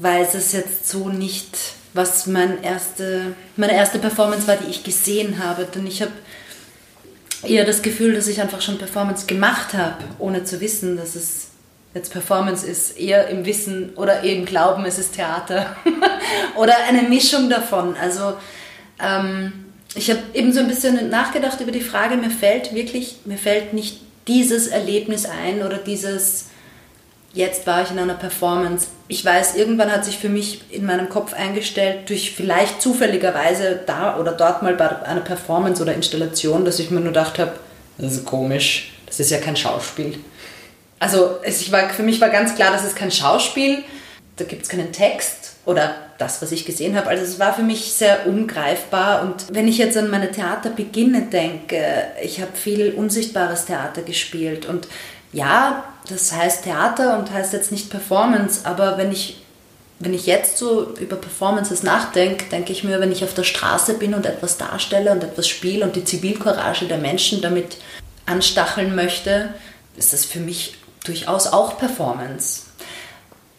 weiß 0.00 0.34
es 0.34 0.52
jetzt 0.52 0.88
so 0.88 1.08
nicht 1.08 1.56
was 1.96 2.26
mein 2.26 2.62
erste, 2.62 3.34
meine 3.56 3.74
erste 3.74 3.98
Performance 3.98 4.46
war, 4.46 4.56
die 4.56 4.70
ich 4.70 4.84
gesehen 4.84 5.42
habe. 5.42 5.64
Denn 5.64 5.86
ich 5.86 6.02
habe 6.02 6.12
eher 7.42 7.64
das 7.64 7.82
Gefühl, 7.82 8.14
dass 8.14 8.28
ich 8.28 8.40
einfach 8.40 8.60
schon 8.60 8.78
Performance 8.78 9.26
gemacht 9.26 9.74
habe, 9.74 10.04
ohne 10.18 10.44
zu 10.44 10.60
wissen, 10.60 10.96
dass 10.96 11.14
es 11.14 11.48
jetzt 11.94 12.12
Performance 12.12 12.66
ist. 12.66 12.98
Eher 12.98 13.28
im 13.28 13.46
Wissen 13.46 13.94
oder 13.96 14.22
eben 14.22 14.44
Glauben, 14.44 14.84
es 14.84 14.98
ist 14.98 15.14
Theater. 15.14 15.76
oder 16.56 16.74
eine 16.86 17.02
Mischung 17.02 17.48
davon. 17.48 17.96
Also 17.96 18.34
ähm, 19.02 19.65
ich 19.96 20.10
habe 20.10 20.20
eben 20.34 20.52
so 20.52 20.60
ein 20.60 20.68
bisschen 20.68 21.08
nachgedacht 21.08 21.60
über 21.60 21.72
die 21.72 21.80
Frage, 21.80 22.16
mir 22.16 22.30
fällt 22.30 22.74
wirklich, 22.74 23.16
mir 23.24 23.38
fällt 23.38 23.72
nicht 23.72 24.00
dieses 24.28 24.68
Erlebnis 24.68 25.26
ein 25.26 25.62
oder 25.62 25.78
dieses 25.78 26.46
jetzt 27.32 27.66
war 27.66 27.82
ich 27.82 27.90
in 27.90 27.98
einer 27.98 28.14
Performance. 28.14 28.88
Ich 29.08 29.24
weiß, 29.24 29.56
irgendwann 29.56 29.92
hat 29.92 30.04
sich 30.04 30.18
für 30.18 30.28
mich 30.28 30.62
in 30.70 30.86
meinem 30.86 31.08
Kopf 31.08 31.34
eingestellt, 31.34 32.08
durch 32.08 32.34
vielleicht 32.34 32.80
zufälligerweise 32.80 33.80
da 33.86 34.18
oder 34.18 34.32
dort 34.32 34.62
mal 34.62 34.74
bei 34.74 35.02
einer 35.02 35.20
Performance 35.20 35.82
oder 35.82 35.94
Installation, 35.94 36.64
dass 36.64 36.78
ich 36.78 36.90
mir 36.90 37.00
nur 37.00 37.12
gedacht 37.12 37.38
habe, 37.38 37.52
das 37.98 38.14
ist 38.14 38.24
komisch, 38.24 38.92
das 39.06 39.20
ist 39.20 39.30
ja 39.30 39.38
kein 39.38 39.56
Schauspiel. 39.56 40.18
Also 40.98 41.36
es 41.42 41.70
war, 41.70 41.90
für 41.90 42.02
mich 42.02 42.20
war 42.20 42.30
ganz 42.30 42.54
klar, 42.54 42.72
das 42.72 42.84
ist 42.84 42.96
kein 42.96 43.10
Schauspiel, 43.10 43.84
da 44.36 44.44
gibt 44.44 44.62
es 44.62 44.68
keinen 44.68 44.92
Text 44.92 45.45
oder 45.66 45.94
das, 46.18 46.40
was 46.40 46.52
ich 46.52 46.64
gesehen 46.64 46.96
habe. 46.96 47.08
Also 47.08 47.24
es 47.24 47.38
war 47.38 47.52
für 47.52 47.62
mich 47.62 47.92
sehr 47.92 48.26
ungreifbar. 48.26 49.22
Und 49.22 49.46
wenn 49.52 49.68
ich 49.68 49.78
jetzt 49.78 49.96
an 49.96 50.08
meine 50.08 50.30
Theaterbeginne 50.30 51.22
denke, 51.22 51.82
ich 52.22 52.40
habe 52.40 52.52
viel 52.54 52.94
unsichtbares 52.94 53.66
Theater 53.66 54.02
gespielt 54.02 54.64
und 54.64 54.88
ja, 55.32 55.84
das 56.08 56.32
heißt 56.32 56.64
Theater 56.64 57.18
und 57.18 57.32
heißt 57.32 57.52
jetzt 57.52 57.72
nicht 57.72 57.90
Performance, 57.90 58.60
aber 58.64 58.96
wenn 58.96 59.10
ich, 59.10 59.42
wenn 59.98 60.14
ich 60.14 60.24
jetzt 60.24 60.56
so 60.56 60.94
über 61.00 61.16
Performances 61.16 61.82
nachdenke, 61.82 62.44
denke 62.46 62.72
ich 62.72 62.84
mir, 62.84 63.00
wenn 63.00 63.12
ich 63.12 63.24
auf 63.24 63.34
der 63.34 63.44
Straße 63.44 63.94
bin 63.94 64.14
und 64.14 64.24
etwas 64.24 64.56
darstelle 64.56 65.10
und 65.10 65.24
etwas 65.24 65.48
spiele 65.48 65.84
und 65.84 65.96
die 65.96 66.04
Zivilcourage 66.04 66.86
der 66.86 66.98
Menschen 66.98 67.42
damit 67.42 67.76
anstacheln 68.24 68.94
möchte, 68.94 69.48
ist 69.96 70.12
das 70.12 70.24
für 70.24 70.40
mich 70.40 70.76
durchaus 71.04 71.48
auch 71.48 71.76
Performance. 71.76 72.65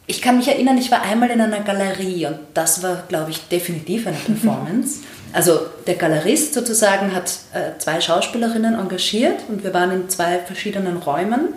Ich 0.09 0.21
kann 0.21 0.37
mich 0.37 0.47
erinnern, 0.47 0.77
ich 0.77 0.89
war 0.89 1.01
einmal 1.01 1.29
in 1.29 1.41
einer 1.41 1.59
Galerie 1.59 2.27
und 2.27 2.39
das 2.53 2.81
war, 2.81 3.03
glaube 3.09 3.31
ich, 3.31 3.47
definitiv 3.49 4.07
eine 4.07 4.17
Performance. 4.17 5.01
Also 5.33 5.59
der 5.85 5.95
Galerist 5.95 6.53
sozusagen 6.53 7.13
hat 7.13 7.29
äh, 7.53 7.77
zwei 7.79 7.99
Schauspielerinnen 7.99 8.75
engagiert 8.75 9.41
und 9.49 9.61
wir 9.61 9.73
waren 9.73 9.91
in 9.91 10.09
zwei 10.09 10.39
verschiedenen 10.39 10.97
Räumen 10.97 11.49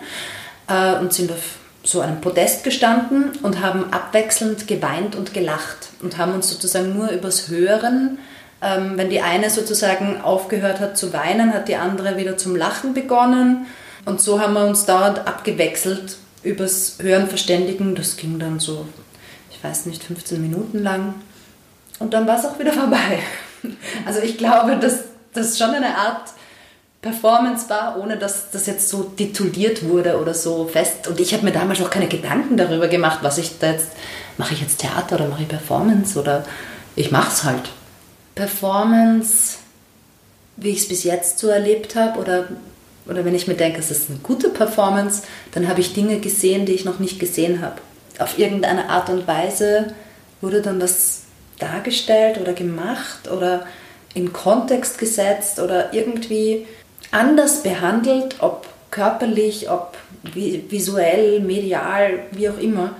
äh, 0.67 0.99
und 0.99 1.13
sind 1.13 1.31
auf 1.31 1.55
so 1.81 2.01
einem 2.01 2.19
Podest 2.19 2.65
gestanden 2.65 3.31
und 3.41 3.61
haben 3.61 3.91
abwechselnd 3.91 4.67
geweint 4.67 5.15
und 5.15 5.33
gelacht 5.33 5.89
und 6.01 6.17
haben 6.17 6.33
uns 6.33 6.49
sozusagen 6.49 6.93
nur 6.93 7.09
übers 7.11 7.47
Hören, 7.47 8.19
ähm, 8.61 8.97
wenn 8.97 9.09
die 9.09 9.21
eine 9.21 9.49
sozusagen 9.49 10.21
aufgehört 10.21 10.81
hat 10.81 10.97
zu 10.97 11.13
weinen, 11.13 11.53
hat 11.53 11.69
die 11.69 11.77
andere 11.77 12.17
wieder 12.17 12.37
zum 12.37 12.57
Lachen 12.57 12.93
begonnen 12.93 13.67
und 14.05 14.21
so 14.21 14.41
haben 14.41 14.53
wir 14.53 14.65
uns 14.65 14.85
dauernd 14.85 15.19
abgewechselt 15.19 16.17
übers 16.43 16.97
Hören 16.99 17.27
verständigen. 17.27 17.95
Das 17.95 18.17
ging 18.17 18.39
dann 18.39 18.59
so, 18.59 18.87
ich 19.51 19.63
weiß 19.63 19.85
nicht, 19.85 20.03
15 20.03 20.41
Minuten 20.41 20.83
lang 20.83 21.15
und 21.99 22.13
dann 22.13 22.27
war 22.27 22.39
es 22.39 22.45
auch 22.45 22.59
wieder 22.59 22.73
vorbei. 22.73 23.19
Also 24.05 24.21
ich 24.21 24.37
glaube, 24.37 24.77
dass 24.77 25.03
das 25.33 25.57
schon 25.57 25.69
eine 25.69 25.95
Art 25.97 26.31
Performance 27.01 27.69
war, 27.69 27.97
ohne 27.99 28.17
dass 28.17 28.51
das 28.51 28.67
jetzt 28.67 28.89
so 28.89 29.03
tituliert 29.03 29.87
wurde 29.87 30.19
oder 30.19 30.33
so 30.33 30.67
fest. 30.67 31.07
Und 31.07 31.19
ich 31.19 31.33
habe 31.33 31.43
mir 31.43 31.51
damals 31.51 31.81
auch 31.81 31.89
keine 31.89 32.07
Gedanken 32.07 32.57
darüber 32.57 32.87
gemacht, 32.87 33.19
was 33.21 33.39
ich 33.39 33.57
da 33.59 33.71
jetzt, 33.71 33.89
mache 34.37 34.53
ich 34.53 34.61
jetzt 34.61 34.79
Theater 34.79 35.15
oder 35.15 35.27
mache 35.27 35.43
ich 35.43 35.47
Performance 35.47 36.19
oder 36.19 36.43
ich 36.95 37.11
mache 37.11 37.31
es 37.31 37.43
halt. 37.43 37.69
Performance, 38.35 39.57
wie 40.57 40.69
ich 40.69 40.79
es 40.79 40.87
bis 40.87 41.03
jetzt 41.03 41.39
so 41.39 41.47
erlebt 41.47 41.95
habe 41.95 42.19
oder, 42.19 42.47
oder 43.07 43.25
wenn 43.25 43.35
ich 43.35 43.47
mir 43.47 43.55
denke, 43.55 43.79
es 43.79 43.91
ist 43.91 44.09
eine 44.09 44.19
gute 44.19 44.49
Performance, 44.49 45.23
dann 45.53 45.67
habe 45.67 45.81
ich 45.81 45.93
Dinge 45.93 46.19
gesehen, 46.19 46.65
die 46.65 46.73
ich 46.73 46.85
noch 46.85 46.99
nicht 46.99 47.19
gesehen 47.19 47.61
habe. 47.61 47.75
Auf 48.19 48.37
irgendeine 48.37 48.89
Art 48.89 49.09
und 49.09 49.27
Weise 49.27 49.93
wurde 50.41 50.61
dann 50.61 50.79
das 50.79 51.23
dargestellt 51.59 52.39
oder 52.39 52.53
gemacht 52.53 53.29
oder 53.31 53.65
in 54.13 54.33
Kontext 54.33 54.97
gesetzt 54.97 55.59
oder 55.59 55.93
irgendwie 55.93 56.67
anders 57.11 57.63
behandelt, 57.63 58.35
ob 58.39 58.67
körperlich, 58.89 59.69
ob 59.69 59.97
visuell, 60.23 61.39
medial, 61.39 62.19
wie 62.31 62.49
auch 62.49 62.57
immer, 62.57 62.95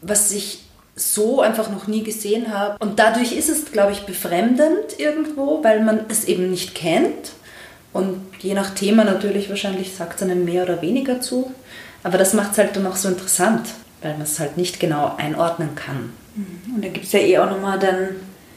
was 0.00 0.30
ich 0.30 0.60
so 0.96 1.40
einfach 1.40 1.70
noch 1.70 1.88
nie 1.88 2.04
gesehen 2.04 2.52
habe. 2.52 2.76
Und 2.78 2.98
dadurch 2.98 3.32
ist 3.32 3.48
es, 3.48 3.72
glaube 3.72 3.92
ich, 3.92 4.02
befremdend 4.02 4.98
irgendwo, 4.98 5.62
weil 5.64 5.82
man 5.82 6.06
es 6.08 6.24
eben 6.24 6.50
nicht 6.50 6.74
kennt. 6.74 7.32
Und 7.94 8.20
je 8.40 8.52
nach 8.54 8.74
Thema 8.74 9.04
natürlich 9.04 9.48
wahrscheinlich 9.48 9.94
sagt 9.94 10.16
es 10.16 10.22
einem 10.22 10.44
mehr 10.44 10.64
oder 10.64 10.82
weniger 10.82 11.22
zu. 11.22 11.50
Aber 12.02 12.18
das 12.18 12.34
macht 12.34 12.52
es 12.52 12.58
halt 12.58 12.76
dann 12.76 12.86
auch 12.86 12.96
so 12.96 13.08
interessant, 13.08 13.68
weil 14.02 14.12
man 14.12 14.22
es 14.22 14.38
halt 14.38 14.58
nicht 14.58 14.78
genau 14.78 15.14
einordnen 15.16 15.74
kann. 15.74 16.10
Und 16.74 16.84
da 16.84 16.88
gibt 16.88 17.06
es 17.06 17.12
ja 17.12 17.20
eh 17.20 17.38
auch 17.38 17.48
nochmal 17.48 17.78
dann, 17.78 18.08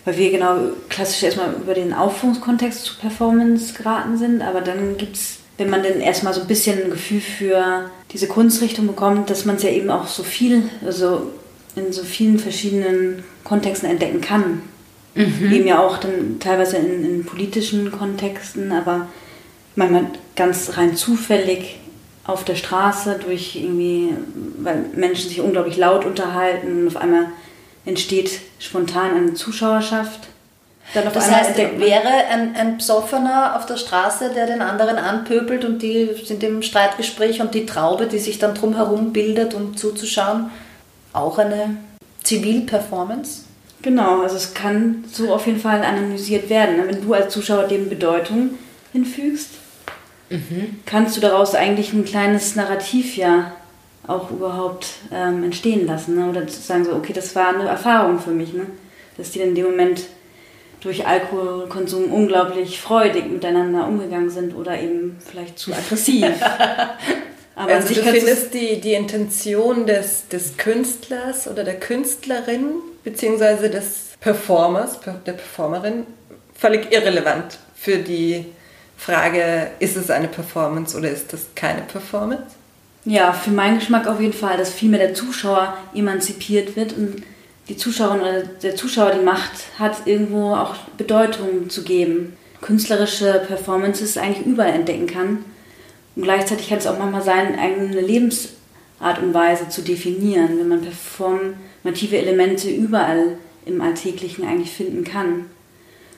weil 0.05 0.17
wir 0.17 0.31
genau 0.31 0.55
klassisch 0.89 1.23
erstmal 1.23 1.53
über 1.53 1.75
den 1.75 1.93
Aufführungskontext 1.93 2.83
zu 2.83 2.97
Performance 2.97 3.73
geraten 3.73 4.17
sind, 4.17 4.41
aber 4.41 4.61
dann 4.61 4.97
gibt 4.97 5.15
es, 5.15 5.37
wenn 5.57 5.69
man 5.69 5.83
dann 5.83 6.01
erstmal 6.01 6.33
so 6.33 6.41
ein 6.41 6.47
bisschen 6.47 6.83
ein 6.83 6.89
Gefühl 6.89 7.21
für 7.21 7.91
diese 8.11 8.27
Kunstrichtung 8.27 8.87
bekommt, 8.87 9.29
dass 9.29 9.45
man 9.45 9.57
es 9.57 9.63
ja 9.63 9.69
eben 9.69 9.91
auch 9.91 10.07
so 10.07 10.23
viel, 10.23 10.63
also 10.83 11.31
in 11.75 11.93
so 11.93 12.03
vielen 12.03 12.39
verschiedenen 12.39 13.23
Kontexten 13.43 13.89
entdecken 13.89 14.21
kann. 14.21 14.61
Mhm. 15.13 15.51
Eben 15.51 15.67
ja 15.67 15.79
auch 15.79 15.97
dann 15.97 16.39
teilweise 16.39 16.77
in, 16.77 17.05
in 17.05 17.25
politischen 17.25 17.91
Kontexten, 17.91 18.71
aber 18.71 19.07
manchmal 19.77 20.07
ganz 20.35 20.77
rein 20.77 20.95
zufällig 20.95 21.79
auf 22.25 22.43
der 22.43 22.55
Straße 22.55 23.19
durch 23.23 23.55
irgendwie, 23.55 24.13
weil 24.59 24.85
Menschen 24.93 25.29
sich 25.29 25.39
unglaublich 25.39 25.77
laut 25.77 26.03
unterhalten 26.05 26.81
und 26.81 26.87
auf 26.89 26.97
einmal 26.97 27.27
entsteht 27.85 28.41
spontan 28.59 29.15
eine 29.15 29.33
Zuschauerschaft. 29.33 30.27
Dann 30.93 31.07
auf 31.07 31.13
das 31.13 31.31
heißt, 31.31 31.57
wäre 31.57 32.07
ein, 32.29 32.55
ein 32.55 32.77
Psoffener 32.77 33.55
auf 33.55 33.65
der 33.65 33.77
Straße, 33.77 34.31
der 34.33 34.47
den 34.47 34.61
anderen 34.61 34.97
anpöbelt 34.97 35.63
und 35.65 35.81
die 35.81 36.09
sind 36.23 36.43
im 36.43 36.61
Streitgespräch 36.61 37.41
und 37.41 37.53
die 37.53 37.65
Traube, 37.65 38.07
die 38.07 38.19
sich 38.19 38.39
dann 38.39 38.55
drumherum 38.55 39.13
bildet, 39.13 39.53
um 39.53 39.75
zuzuschauen, 39.75 40.49
auch 41.13 41.37
eine 41.37 41.77
Zivilperformance? 42.23 43.43
Genau, 43.81 44.21
also 44.21 44.35
es 44.35 44.53
kann 44.53 45.05
so 45.11 45.33
auf 45.33 45.45
jeden 45.45 45.59
Fall 45.59 45.83
analysiert 45.83 46.49
werden. 46.49 46.75
Wenn 46.85 47.01
du 47.01 47.13
als 47.13 47.33
Zuschauer 47.33 47.63
dem 47.63 47.89
Bedeutung 47.89 48.51
hinfügst, 48.91 49.49
mhm. 50.29 50.79
kannst 50.85 51.17
du 51.17 51.21
daraus 51.21 51.55
eigentlich 51.55 51.93
ein 51.93 52.05
kleines 52.05 52.55
Narrativ 52.55 53.17
ja 53.17 53.53
auch 54.07 54.31
überhaupt 54.31 54.87
ähm, 55.11 55.43
entstehen 55.43 55.85
lassen. 55.85 56.15
Ne? 56.15 56.29
Oder 56.29 56.47
sagen 56.47 56.85
so, 56.85 56.93
okay, 56.93 57.13
das 57.13 57.35
war 57.35 57.49
eine 57.49 57.67
Erfahrung 57.67 58.19
für 58.19 58.31
mich, 58.31 58.53
ne? 58.53 58.65
dass 59.17 59.31
die 59.31 59.41
in 59.41 59.55
dem 59.55 59.65
Moment 59.65 60.03
durch 60.81 61.05
Alkoholkonsum 61.05 62.11
unglaublich 62.11 62.79
freudig 62.79 63.29
miteinander 63.29 63.87
umgegangen 63.87 64.29
sind 64.29 64.55
oder 64.55 64.79
eben 64.79 65.17
vielleicht 65.25 65.59
zu 65.59 65.73
aggressiv. 65.73 66.25
Aber 67.55 67.73
also 67.73 67.93
du 67.93 68.03
findest 68.03 68.53
die, 68.53 68.79
die 68.79 68.93
Intention 68.93 69.87
des, 69.87 70.27
des 70.27 70.57
Künstlers 70.57 71.47
oder 71.47 71.63
der 71.63 71.79
Künstlerin 71.79 72.75
beziehungsweise 73.03 73.71
des 73.71 74.11
Performers, 74.19 74.99
der 75.25 75.33
Performerin 75.33 76.05
völlig 76.53 76.91
irrelevant 76.91 77.57
für 77.75 77.97
die 77.97 78.45
Frage, 78.97 79.71
ist 79.79 79.95
es 79.95 80.09
eine 80.09 80.27
Performance 80.27 80.97
oder 80.97 81.09
ist 81.09 81.31
das 81.31 81.47
keine 81.55 81.81
Performance? 81.81 82.55
Ja, 83.05 83.31
für 83.31 83.51
meinen 83.51 83.79
Geschmack 83.79 84.07
auf 84.07 84.19
jeden 84.19 84.33
Fall, 84.33 84.57
dass 84.57 84.73
vielmehr 84.73 84.99
der 84.99 85.13
Zuschauer 85.13 85.77
emanzipiert 85.93 86.75
wird 86.75 86.91
und 86.93 87.23
die 87.69 87.77
Zuschauerin 87.77 88.21
oder 88.21 88.43
der 88.43 88.75
Zuschauer 88.75 89.11
die 89.11 89.23
Macht 89.23 89.51
hat, 89.79 90.07
irgendwo 90.07 90.53
auch 90.55 90.75
Bedeutung 90.97 91.69
zu 91.69 91.83
geben. 91.83 92.35
Künstlerische 92.61 93.43
Performances 93.47 94.17
eigentlich 94.17 94.45
überall 94.45 94.73
entdecken 94.73 95.07
kann. 95.07 95.45
Und 96.15 96.23
gleichzeitig 96.23 96.69
kann 96.69 96.79
es 96.79 96.87
auch 96.87 96.97
manchmal 96.97 97.21
sein, 97.21 97.57
eine 97.57 98.01
Lebensart 98.01 99.21
und 99.21 99.33
Weise 99.33 99.69
zu 99.69 99.83
definieren, 99.83 100.57
wenn 100.59 100.67
man 100.67 100.81
performative 100.81 102.17
Elemente 102.17 102.69
überall 102.69 103.37
im 103.65 103.81
Alltäglichen 103.81 104.45
eigentlich 104.45 104.71
finden 104.71 105.03
kann. 105.03 105.45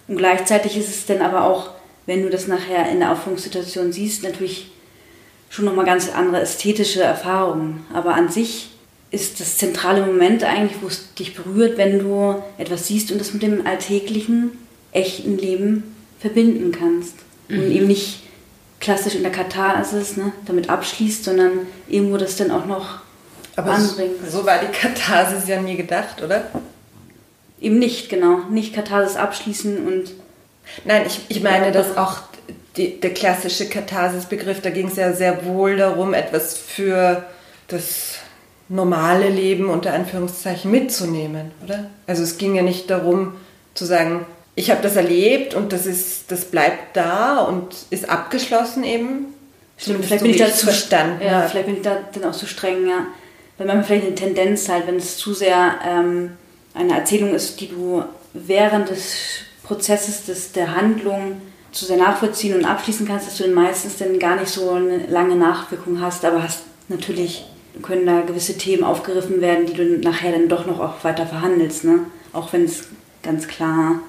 Und 0.08 0.18
gleichzeitig 0.18 0.78
ist 0.78 0.90
es 0.90 1.06
dann 1.06 1.22
aber 1.22 1.44
auch, 1.44 1.72
wenn 2.10 2.24
du 2.24 2.30
das 2.30 2.48
nachher 2.48 2.89
in 2.92 3.00
der 3.00 3.12
Aufführungssituation 3.12 3.94
siehst, 3.94 4.24
natürlich 4.24 4.72
schon 5.50 5.66
nochmal 5.66 5.86
ganz 5.86 6.10
andere 6.10 6.42
ästhetische 6.42 7.04
Erfahrungen. 7.04 7.86
Aber 7.94 8.16
an 8.16 8.30
sich 8.30 8.72
ist 9.12 9.39
das 9.39 9.58
zentrale 9.58 10.04
Moment 10.04 10.44
eigentlich, 10.44 10.82
wo 10.82 10.88
es 10.88 11.13
dich 11.13 11.36
berührt, 11.36 11.78
wenn 11.78 12.00
du 12.00 12.42
etwas 12.58 12.88
siehst 12.88 13.12
und 13.12 13.22
das 13.22 13.34
mit 13.34 13.44
dem 13.44 13.66
alltäglichen, 13.66 14.51
echten 14.92 15.38
Leben 15.38 15.96
verbinden 16.20 16.72
kannst. 16.72 17.13
Mhm. 17.48 17.60
Und 17.60 17.72
eben 17.72 17.88
nicht 17.88 18.22
klassisch 18.80 19.13
in 19.13 19.22
der 19.22 19.32
Katharsis 19.32 20.18
ne, 20.18 20.34
damit 20.48 20.67
abschließt, 20.69 21.24
sondern 21.24 21.67
irgendwo 21.88 22.17
das 22.17 22.38
dann 22.38 22.50
auch 22.50 22.65
noch 22.65 23.02
Aber 23.56 23.72
anbringt. 23.72 24.15
So 24.28 24.45
war 24.48 24.60
die 24.60 24.72
Katharsis 24.72 25.48
ja 25.48 25.62
nie 25.62 25.76
gedacht, 25.76 26.24
oder? 26.24 26.50
Eben 27.62 27.78
nicht, 27.78 28.10
genau. 28.10 28.39
Nicht 28.50 28.74
Katharsis 28.74 29.15
abschließen 29.15 29.86
und. 29.86 30.12
Nein, 30.86 31.03
ich, 31.05 31.21
ich 31.29 31.41
meine, 31.41 31.71
dass 31.71 31.97
auch 31.97 32.19
die, 32.77 32.99
der 32.99 33.13
klassische 33.13 33.67
Katharsis-Begriff, 33.67 34.62
da 34.62 34.69
ging 34.69 34.88
es 34.88 34.95
ja 34.95 35.13
sehr 35.13 35.45
wohl 35.45 35.77
darum, 35.77 36.13
etwas 36.13 36.58
für 36.58 37.23
das 37.67 38.15
normale 38.69 39.29
Leben 39.29 39.69
unter 39.69 39.93
Anführungszeichen 39.93 40.69
mitzunehmen, 40.69 41.51
oder? 41.63 41.89
Also 42.08 42.23
es 42.23 42.38
ging 42.38 42.55
ja 42.55 42.62
nicht 42.62 42.89
darum 42.89 43.34
zu 43.73 43.86
sagen, 43.86 44.25
ich 44.55 44.69
habe 44.69 44.82
das 44.82 44.95
erlebt 44.95 45.53
und 45.53 45.73
das 45.73 45.86
ist, 45.86 46.32
das 46.32 46.45
bleibt 46.45 46.95
da 46.95 47.39
und 47.39 47.67
ist 47.89 48.10
abgeschlossen 48.10 48.84
eben. 48.84 49.34
Stimmt, 49.77 50.05
vielleicht 50.05 50.23
bin 50.23 50.32
ich 50.32 50.38
da 50.38 50.51
zu 50.53 50.65
verstanden. 50.65 51.25
Ja, 51.25 51.47
vielleicht 51.47 51.65
bin 51.65 51.77
ich 51.77 51.82
da 51.82 51.97
dann 52.13 52.25
auch 52.25 52.36
zu 52.36 52.45
streng, 52.45 52.88
ja. 52.88 53.08
Weil 53.58 53.67
man 53.67 53.84
vielleicht 53.84 54.05
eine 54.05 54.15
Tendenz 54.15 54.69
halt, 54.69 54.88
wenn 54.88 54.97
es 54.97 55.17
zu 55.17 55.34
sehr 55.34 55.75
ähm, 55.88 56.32
eine 56.73 56.97
Erzählung 56.97 57.34
ist, 57.34 57.60
die 57.60 57.69
du 57.69 58.03
während 58.34 58.89
des 58.89 59.39
Prozesses 59.69 60.25
des, 60.25 60.51
der 60.51 60.75
Handlung 60.75 61.39
zu 61.71 61.86
sehr 61.86 61.97
nachvollziehen 61.97 62.55
und 62.55 62.65
abschließen 62.65 63.08
kannst, 63.08 63.27
dass 63.27 63.38
du 63.38 63.43
dann 63.43 63.53
meistens 63.53 63.97
dann 63.97 64.17
gar 64.17 64.36
nicht 64.36 64.49
so 64.49 64.71
eine 64.71 65.05
lange 65.05 65.36
Nachwirkung 65.36 66.01
hast, 66.01 66.25
aber 66.25 66.41
hast 66.41 66.63
natürlich 66.88 67.45
können 67.84 68.08
da 68.08 68.21
gewisse 68.21 68.58
Themen 68.58 68.84
aufgegriffen 68.84 69.41
werden, 69.41 69.67
die 69.67 69.75
du 69.75 69.99
nachher 69.99 70.32
dann 70.32 70.49
doch 70.49 70.65
noch 70.65 70.79
auch 70.79 71.03
weiter 71.03 71.27
verhandelst, 71.27 71.84
ne? 71.84 71.99
Auch 72.34 72.51
wenn 72.51 72.65
es 72.65 72.86
ganz 73.21 73.47
klar 73.47 73.99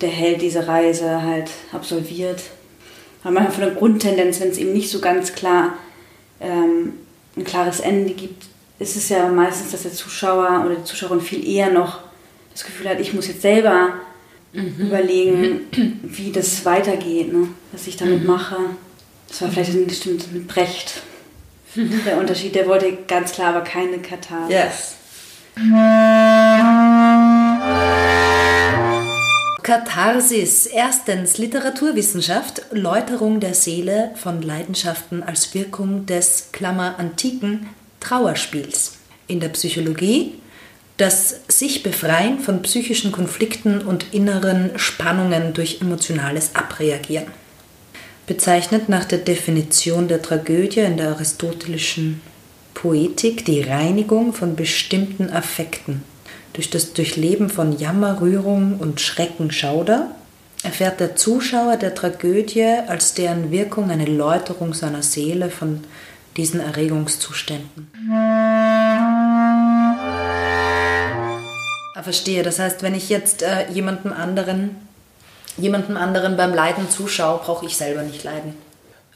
der 0.00 0.08
Held 0.08 0.40
diese 0.40 0.66
Reise 0.66 1.22
halt 1.22 1.50
absolviert. 1.72 2.44
Aber 3.22 3.32
manchmal 3.32 3.52
von 3.52 3.64
der 3.64 3.74
Grundtendenz, 3.74 4.40
wenn 4.40 4.48
es 4.48 4.56
eben 4.56 4.72
nicht 4.72 4.90
so 4.90 5.00
ganz 5.00 5.34
klar 5.34 5.74
ähm, 6.40 6.94
ein 7.36 7.44
klares 7.44 7.80
Ende 7.80 8.14
gibt, 8.14 8.44
ist 8.78 8.96
es 8.96 9.10
ja 9.10 9.28
meistens, 9.28 9.72
dass 9.72 9.82
der 9.82 9.92
Zuschauer 9.92 10.64
oder 10.64 10.76
die 10.76 10.84
Zuschauerin 10.84 11.20
viel 11.20 11.46
eher 11.46 11.70
noch 11.70 12.00
das 12.52 12.64
Gefühl 12.64 12.88
hat, 12.88 12.98
ich 12.98 13.12
muss 13.12 13.28
jetzt 13.28 13.42
selber 13.42 13.92
mhm. 14.56 14.86
überlegen, 14.86 15.60
wie 16.02 16.32
das 16.32 16.64
weitergeht, 16.64 17.32
ne? 17.32 17.48
was 17.72 17.86
ich 17.86 17.96
damit 17.96 18.22
mhm. 18.22 18.26
mache. 18.26 18.56
Das 19.28 19.42
war 19.42 19.50
vielleicht 19.50 19.86
bestimmt 19.86 20.32
mit 20.32 20.46
Brecht 20.48 21.02
der 21.74 22.18
Unterschied. 22.18 22.54
Der 22.54 22.66
wollte 22.66 22.96
ganz 23.06 23.32
klar 23.32 23.54
aber 23.54 23.62
keine 23.62 23.98
Katharsis. 23.98 24.50
Yes. 24.50 24.96
Katharsis. 29.62 30.66
Erstens 30.66 31.38
Literaturwissenschaft, 31.38 32.62
Läuterung 32.70 33.40
der 33.40 33.54
Seele 33.54 34.12
von 34.14 34.42
Leidenschaften 34.42 35.22
als 35.22 35.54
Wirkung 35.54 36.06
des 36.06 36.50
Klammer 36.52 36.98
antiken 36.98 37.68
Trauerspiels. 38.00 38.98
In 39.26 39.40
der 39.40 39.48
Psychologie 39.48 40.34
das 40.96 41.40
sich 41.48 41.82
befreien 41.82 42.38
von 42.38 42.62
psychischen 42.62 43.12
Konflikten 43.12 43.82
und 43.82 44.14
inneren 44.14 44.78
Spannungen 44.78 45.52
durch 45.52 45.80
emotionales 45.80 46.54
Abreagieren. 46.54 47.26
Bezeichnet 48.26 48.88
nach 48.88 49.04
der 49.04 49.18
Definition 49.18 50.08
der 50.08 50.22
Tragödie 50.22 50.80
in 50.80 50.96
der 50.96 51.10
aristotelischen 51.10 52.20
Poetik 52.74 53.44
die 53.44 53.62
Reinigung 53.62 54.32
von 54.32 54.56
bestimmten 54.56 55.30
Affekten. 55.30 56.02
Durch 56.52 56.70
das 56.70 56.92
Durchleben 56.92 57.50
von 57.50 57.78
Jammer, 57.78 58.20
Rührung 58.20 58.78
und 58.78 59.00
Schrecken, 59.00 59.50
Schauder 59.50 60.10
erfährt 60.62 61.00
der 61.00 61.14
Zuschauer 61.14 61.76
der 61.76 61.94
Tragödie 61.94 62.64
als 62.88 63.14
deren 63.14 63.50
Wirkung 63.50 63.90
eine 63.90 64.06
Läuterung 64.06 64.74
seiner 64.74 65.02
Seele 65.02 65.50
von 65.50 65.84
diesen 66.36 66.60
Erregungszuständen. 66.60 67.88
Verstehe. 72.02 72.42
Das 72.42 72.58
heißt, 72.58 72.82
wenn 72.82 72.94
ich 72.94 73.08
jetzt 73.08 73.42
äh, 73.42 73.68
jemandem 73.70 74.12
anderen, 74.12 74.76
jemandem 75.56 75.96
anderen 75.96 76.36
beim 76.36 76.54
Leiden 76.54 76.90
zuschaue, 76.90 77.40
brauche 77.42 77.66
ich 77.66 77.76
selber 77.76 78.02
nicht 78.02 78.24
leiden. 78.24 78.54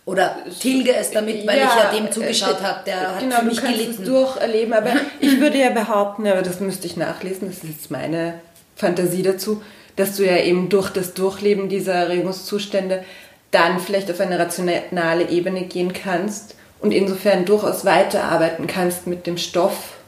Oder 0.07 0.37
tilge 0.59 0.95
es 0.95 1.11
damit, 1.11 1.47
weil 1.47 1.59
ja, 1.59 1.67
ich 1.67 1.85
ja 1.85 1.93
dem 1.93 2.07
äh, 2.07 2.11
zugeschaut 2.11 2.61
äh, 2.61 2.65
habe, 2.65 2.81
der 2.85 3.15
hat 3.15 3.21
genau, 3.21 3.37
für 3.37 3.45
mich 3.45 3.57
du 3.57 3.63
kannst 3.63 3.79
gelitten. 3.79 4.03
Es 4.03 4.09
durcherleben, 4.09 4.73
aber 4.73 4.93
ich 5.21 5.41
würde 5.41 5.59
ja 5.59 5.71
behaupten, 5.71 6.27
aber 6.27 6.43
das 6.43 6.61
müsste 6.61 6.87
ich 6.87 6.97
nachlesen, 6.97 7.49
das 7.49 7.59
ist 7.59 7.65
jetzt 7.65 7.91
meine 7.91 8.35
Fantasie 8.77 9.23
dazu, 9.23 9.63
dass 9.97 10.17
du 10.17 10.25
ja 10.25 10.39
eben 10.39 10.69
durch 10.69 10.91
das 10.91 11.15
Durchleben 11.15 11.69
dieser 11.69 11.95
Erregungszustände 11.95 13.05
dann 13.51 13.81
vielleicht 13.81 14.11
auf 14.11 14.21
eine 14.21 14.39
rationale 14.39 15.29
Ebene 15.29 15.65
gehen 15.65 15.93
kannst 15.93 16.55
und 16.81 16.93
insofern 16.93 17.45
durchaus 17.45 17.85
weiterarbeiten 17.85 18.67
kannst 18.67 19.07
mit 19.07 19.27
dem 19.27 19.37
Stoff, 19.37 19.99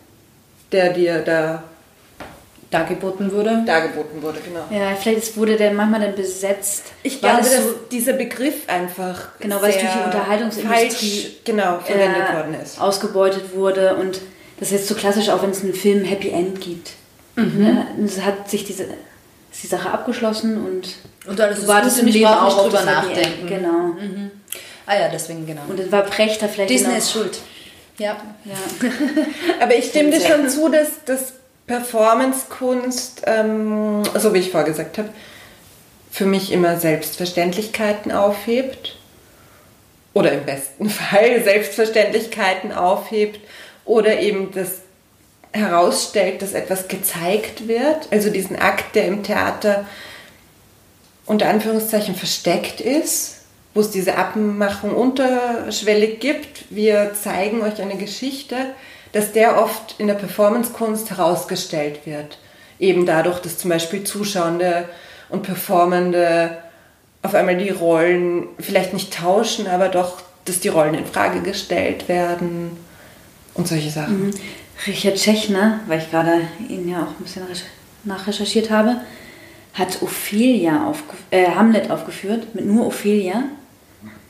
der 0.70 0.92
dir 0.92 1.20
da 1.20 1.64
dargeboten 2.72 3.32
wurde. 3.32 3.62
Dargeboten 3.66 4.22
wurde, 4.22 4.40
genau. 4.40 4.64
Ja, 4.70 4.94
vielleicht 4.96 5.37
wurde 5.37 5.56
der 5.56 5.72
manchmal 5.72 6.00
dann 6.00 6.14
besetzt. 6.14 6.85
Ich 7.02 7.20
glaube, 7.20 7.38
dass 7.38 7.56
so, 7.56 7.74
dieser 7.90 8.14
Begriff 8.14 8.68
einfach 8.68 9.38
genau, 9.38 9.61
weil 9.61 9.70
es 9.70 9.78
durch 9.78 9.92
die 9.92 10.04
Unterhaltungsindustrie 10.04 11.37
genau, 11.44 11.78
verwendet 11.80 12.30
äh, 12.30 12.35
worden 12.35 12.54
ist. 12.61 12.80
ausgebeutet 12.80 13.54
wurde 13.54 13.96
und 13.96 14.20
das 14.58 14.68
ist 14.68 14.72
jetzt 14.72 14.88
so 14.88 14.94
klassisch, 14.94 15.28
auch 15.28 15.42
wenn 15.42 15.50
es 15.50 15.62
einen 15.62 15.74
Film 15.74 16.04
Happy 16.04 16.30
End 16.30 16.61
gibt. 16.61 16.92
Mhm. 17.37 17.66
Ja, 17.66 17.87
es 18.04 18.20
hat 18.22 18.50
sich 18.50 18.64
diese 18.64 18.85
ist 19.52 19.62
die 19.62 19.66
Sache 19.66 19.90
abgeschlossen 19.90 20.56
und, 20.64 20.96
und 21.26 21.40
alles 21.40 21.61
du 21.61 21.68
wartest 21.68 21.98
im 21.98 22.06
Leben 22.06 22.26
auch 22.26 22.62
drüber 22.62 22.82
nachdenken. 22.82 23.46
Genau. 23.46 23.88
Mhm. 23.98 24.30
Ah 24.87 24.98
ja, 24.98 25.08
deswegen 25.08 25.46
genau. 25.46 25.62
Und 25.68 25.78
dann 25.78 25.92
war 25.92 26.02
Brecht 26.04 26.42
da 26.42 26.48
vielleicht 26.48 26.70
Disney 26.70 26.96
ist 26.96 27.12
schuld. 27.12 27.38
Ja. 27.98 28.16
ja. 28.44 28.54
Aber 29.61 29.76
ich 29.76 29.87
stimme 29.87 30.11
dir 30.11 30.20
schon 30.20 30.48
zu, 30.48 30.68
dass, 30.70 31.04
dass 31.04 31.35
Performance-Kunst, 31.72 33.22
ähm, 33.24 34.02
so 34.18 34.35
wie 34.35 34.40
ich 34.40 34.50
vorgesagt 34.50 34.98
habe, 34.98 35.08
für 36.11 36.26
mich 36.26 36.52
immer 36.52 36.76
Selbstverständlichkeiten 36.76 38.12
aufhebt 38.12 38.98
oder 40.12 40.32
im 40.32 40.44
besten 40.44 40.90
Fall 40.90 41.42
Selbstverständlichkeiten 41.42 42.72
aufhebt 42.72 43.40
oder 43.87 44.20
eben 44.20 44.52
das 44.52 44.82
herausstellt, 45.54 46.42
dass 46.42 46.52
etwas 46.52 46.88
gezeigt 46.88 47.68
wird, 47.68 48.08
also 48.11 48.28
diesen 48.28 48.56
Akt, 48.56 48.94
der 48.94 49.06
im 49.06 49.22
Theater 49.22 49.87
unter 51.24 51.48
Anführungszeichen 51.48 52.14
versteckt 52.14 52.82
ist, 52.82 53.44
wo 53.72 53.80
es 53.80 53.90
diese 53.90 54.18
Abmachung 54.18 54.94
unterschwellig 54.94 56.20
gibt, 56.20 56.66
wir 56.68 57.12
zeigen 57.14 57.62
euch 57.62 57.80
eine 57.80 57.96
Geschichte, 57.96 58.74
dass 59.12 59.33
der 59.33 59.62
oft 59.62 59.96
in 59.98 60.07
der 60.07 60.14
Performancekunst 60.14 61.11
herausgestellt 61.11 62.07
wird. 62.07 62.38
Eben 62.79 63.07
dadurch, 63.07 63.38
dass 63.40 63.59
zum 63.59 63.70
Beispiel 63.70 64.05
Zuschauende 64.05 64.88
und 65.29 65.42
Performende 65.42 66.59
auf 67.22 67.35
einmal 67.35 67.57
die 67.57 67.70
Rollen 67.70 68.48
vielleicht 68.59 68.92
nicht 68.92 69.14
tauschen, 69.14 69.68
aber 69.68 69.88
doch, 69.88 70.22
dass 70.44 70.61
die 70.61 70.68
Rollen 70.68 70.94
in 70.94 71.07
Frage 71.07 71.40
gestellt 71.40 72.09
werden 72.09 72.77
und 73.55 73.68
solche 73.68 73.90
Sachen. 73.90 74.27
Mhm. 74.27 74.35
Richard 74.87 75.16
Tschechner, 75.16 75.81
weil 75.87 76.01
ich 76.01 76.11
gerade 76.11 76.40
ihn 76.68 76.88
ja 76.88 77.03
auch 77.03 77.18
ein 77.18 77.22
bisschen 77.22 77.42
nachrecherchiert 78.05 78.70
habe, 78.70 78.96
hat 79.75 80.03
Ophelia 80.03 80.87
aufge 80.87 81.14
äh, 81.31 81.51
Hamlet 81.51 81.90
aufgeführt, 81.90 82.55
mit 82.55 82.66
nur 82.66 82.87
Ophelia, 82.87 83.44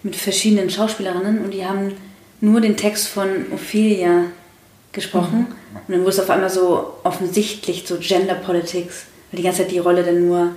mit 0.02 0.14
verschiedenen 0.14 0.68
Schauspielerinnen 0.68 1.42
und 1.42 1.52
die 1.52 1.64
haben 1.64 1.94
nur 2.40 2.60
den 2.60 2.76
Text 2.76 3.08
von 3.08 3.28
Ophelia 3.52 4.24
gesprochen. 4.92 5.38
Mhm. 5.38 5.76
Und 5.86 5.88
dann 5.88 6.00
wurde 6.00 6.10
es 6.10 6.20
auf 6.20 6.30
einmal 6.30 6.50
so 6.50 6.94
offensichtlich 7.02 7.84
so 7.86 7.96
Gender 7.98 8.34
Politics, 8.34 9.06
weil 9.30 9.38
die 9.38 9.42
ganze 9.42 9.62
Zeit 9.62 9.70
die 9.70 9.78
Rolle 9.78 10.02
dann 10.02 10.26
nur 10.26 10.52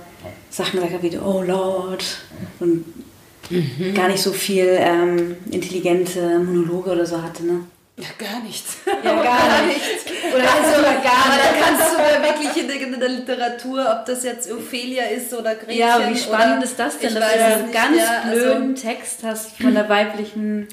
Sachen 0.50 0.80
gesagt 0.80 0.94
hat 0.94 1.02
wie 1.02 1.18
Oh 1.18 1.42
Lord 1.42 2.04
und 2.60 2.84
mhm. 3.50 3.94
gar 3.94 4.08
nicht 4.08 4.22
so 4.22 4.32
viel 4.32 4.76
ähm, 4.78 5.36
intelligente 5.50 6.38
Monologe 6.38 6.90
oder 6.90 7.06
so 7.06 7.20
hatte. 7.22 7.44
Ne? 7.44 7.60
Ja, 7.98 8.08
gar 8.18 8.42
nichts. 8.42 8.76
Ja, 8.86 9.22
gar 9.22 9.62
nichts. 9.66 10.04
Oder 10.34 10.44
also, 10.44 10.82
gar 10.82 11.24
aber 11.24 11.36
da 11.38 11.64
kannst 11.64 11.94
du 11.94 12.02
ja 12.02 12.22
wirklich 12.22 12.62
in 12.62 13.00
der, 13.00 13.08
Literatur, 13.08 13.86
ob 13.90 14.06
das 14.06 14.24
jetzt 14.24 14.50
Ophelia 14.52 15.04
ist 15.04 15.32
oder 15.32 15.54
Gretchen. 15.54 15.78
Ja, 15.78 16.10
wie 16.10 16.16
spannend 16.16 16.62
ist 16.62 16.78
das 16.78 16.98
denn, 16.98 17.14
dass 17.14 17.32
du 17.32 17.44
einen 17.44 17.72
ganz 17.72 17.96
ja, 17.96 18.22
also 18.24 18.40
blöden 18.40 18.74
Text 18.74 19.22
hast 19.22 19.56
von 19.56 19.72
der 19.72 19.88
weiblichen 19.88 20.68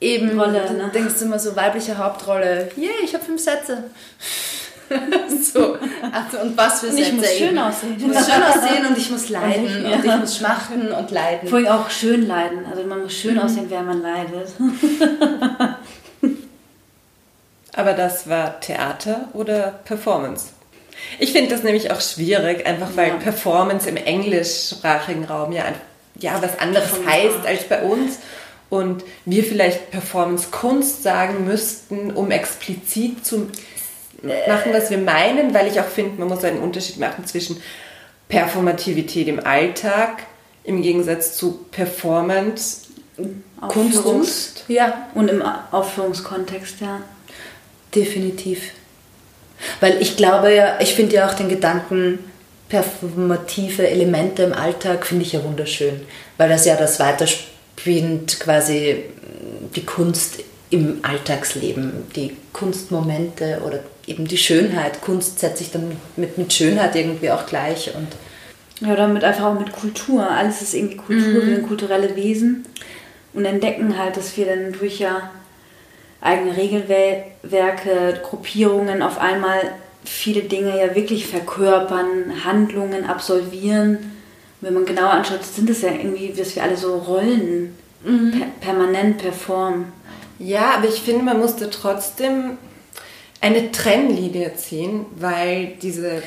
Eben, 0.00 0.38
Rolle. 0.40 0.64
Du 0.66 0.74
ne? 0.74 0.90
denkst 0.92 1.20
immer 1.20 1.38
so, 1.38 1.54
weibliche 1.54 1.98
Hauptrolle. 1.98 2.70
Yay, 2.76 2.90
ich 3.04 3.12
habe 3.14 3.24
fünf 3.24 3.40
Sätze. 3.40 3.84
so. 5.52 5.76
Also, 6.10 6.38
und 6.42 6.56
was 6.56 6.80
für 6.80 6.90
Sätze. 6.90 7.02
Ich 7.02 7.12
muss 7.12 7.36
schön 7.36 7.58
aussehen. 7.58 7.96
Ich 7.98 8.06
muss 8.06 8.26
schön 8.26 8.42
aussehen 8.42 8.86
und 8.86 8.98
ich 8.98 9.10
muss 9.10 9.28
leiden. 9.28 9.66
Und 9.66 9.76
ich, 9.76 9.82
ja. 9.90 9.96
und 9.96 10.04
ich 10.04 10.16
muss 10.16 10.36
schmachten 10.38 10.92
und 10.92 11.10
leiden. 11.10 11.48
Vor 11.48 11.58
allem 11.58 11.68
auch 11.68 11.90
schön 11.90 12.26
leiden. 12.26 12.64
Also 12.68 12.82
man 12.84 13.02
muss 13.02 13.12
schön 13.12 13.34
mhm. 13.34 13.40
aussehen, 13.40 13.68
während 13.68 13.86
man 13.88 14.02
leidet. 14.02 14.48
Aber 17.72 17.92
das 17.92 18.28
war 18.28 18.58
Theater 18.60 19.28
oder 19.32 19.80
Performance? 19.84 20.48
Ich 21.18 21.32
finde 21.32 21.50
das 21.50 21.62
nämlich 21.62 21.90
auch 21.90 22.00
schwierig, 22.00 22.66
einfach 22.66 22.88
weil 22.94 23.08
ja. 23.08 23.16
Performance 23.16 23.88
im 23.88 23.96
englischsprachigen 23.96 25.24
Raum 25.24 25.52
ja, 25.52 25.64
ja 26.18 26.42
was 26.42 26.58
anderes 26.58 26.90
heißt 27.06 27.46
als 27.46 27.64
bei 27.64 27.82
uns 27.82 28.18
und 28.70 29.04
wir 29.24 29.44
vielleicht 29.44 29.90
Performance-Kunst 29.90 31.02
sagen 31.02 31.44
müssten, 31.44 32.12
um 32.12 32.30
explizit 32.30 33.26
zu 33.26 33.48
machen, 34.22 34.72
was 34.72 34.90
wir 34.90 34.98
meinen, 34.98 35.52
weil 35.52 35.66
ich 35.66 35.80
auch 35.80 35.86
finde, 35.86 36.20
man 36.20 36.28
muss 36.28 36.44
einen 36.44 36.60
Unterschied 36.60 36.98
machen 36.98 37.26
zwischen 37.26 37.60
Performativität 38.28 39.28
im 39.28 39.44
Alltag 39.44 40.26
im 40.64 40.82
Gegensatz 40.82 41.36
zu 41.36 41.64
Performance, 41.70 42.86
Kunst. 43.68 44.64
Ja, 44.68 45.08
und 45.14 45.28
im 45.28 45.42
Aufführungskontext, 45.42 46.80
ja. 46.80 47.02
Definitiv. 47.94 48.70
Weil 49.80 50.00
ich 50.00 50.16
glaube 50.16 50.54
ja, 50.54 50.80
ich 50.80 50.94
finde 50.94 51.16
ja 51.16 51.28
auch 51.28 51.34
den 51.34 51.48
Gedanken, 51.48 52.20
performative 52.68 53.88
Elemente 53.88 54.44
im 54.44 54.52
Alltag 54.52 55.04
finde 55.04 55.24
ich 55.24 55.32
ja 55.32 55.42
wunderschön, 55.42 56.00
weil 56.38 56.48
das 56.48 56.64
ja 56.64 56.76
das 56.76 57.00
weiterspielt 57.84 58.40
quasi 58.40 59.04
die 59.74 59.84
Kunst 59.84 60.44
im 60.70 61.00
Alltagsleben, 61.02 61.92
die 62.14 62.36
Kunstmomente 62.52 63.60
oder 63.66 63.80
eben 64.06 64.26
die 64.26 64.36
Schönheit. 64.36 65.00
Kunst 65.00 65.40
setzt 65.40 65.58
sich 65.58 65.70
dann 65.70 65.96
mit, 66.16 66.38
mit 66.38 66.52
Schönheit 66.52 66.94
irgendwie 66.94 67.30
auch 67.30 67.46
gleich 67.46 67.92
und 67.94 68.08
ja, 68.80 68.94
damit 68.94 69.24
einfach 69.24 69.44
auch 69.44 69.58
mit 69.58 69.72
Kultur. 69.72 70.28
Alles 70.28 70.62
ist 70.62 70.74
irgendwie 70.74 70.96
Kultur, 70.96 71.28
mhm. 71.28 71.46
wir 71.46 71.54
sind 71.56 71.68
kulturelle 71.68 72.16
Wesen 72.16 72.64
und 73.34 73.44
entdecken 73.44 73.98
halt, 73.98 74.16
dass 74.16 74.36
wir 74.36 74.46
dann 74.46 74.72
durch 74.72 75.00
ja 75.00 75.30
eigene 76.20 76.56
Regelwerke, 76.56 78.20
Gruppierungen 78.22 79.02
auf 79.02 79.18
einmal 79.18 79.60
viele 80.04 80.42
Dinge 80.42 80.78
ja 80.78 80.94
wirklich 80.94 81.26
verkörpern, 81.26 82.44
Handlungen 82.44 83.04
absolvieren. 83.04 84.19
Wenn 84.60 84.74
man 84.74 84.84
genauer 84.84 85.10
anschaut, 85.10 85.44
sind 85.44 85.70
es 85.70 85.82
ja 85.82 85.90
irgendwie, 85.90 86.32
dass 86.36 86.54
wir 86.54 86.62
alle 86.62 86.76
so 86.76 86.96
Rollen 86.96 87.76
mhm. 88.04 88.30
per 88.32 88.46
permanent 88.60 89.18
performen. 89.18 89.92
Ja, 90.38 90.74
aber 90.76 90.88
ich 90.88 91.00
finde, 91.00 91.24
man 91.24 91.38
musste 91.38 91.70
trotzdem 91.70 92.58
eine 93.40 93.72
Trennlinie 93.72 94.54
ziehen, 94.56 95.06
weil 95.16 95.74
diese 95.82 96.22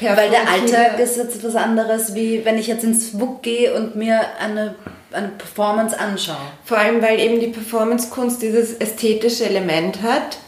weil 0.00 0.30
der 0.30 0.48
Alltag 0.48 1.00
ist 1.00 1.16
jetzt 1.16 1.42
was 1.42 1.56
anderes, 1.56 2.14
wie 2.14 2.44
wenn 2.44 2.56
ich 2.56 2.68
jetzt 2.68 2.84
ins 2.84 3.18
WUK 3.18 3.42
gehe 3.42 3.74
und 3.74 3.96
mir 3.96 4.20
eine 4.38 4.76
eine 5.12 5.28
Performance 5.28 5.98
anschaue. 5.98 6.36
Vor 6.64 6.78
allem, 6.78 7.00
weil 7.02 7.18
eben 7.18 7.40
die 7.40 7.48
Performance-Kunst 7.48 8.42
dieses 8.42 8.74
ästhetische 8.74 9.46
Element 9.46 10.02
hat, 10.02 10.38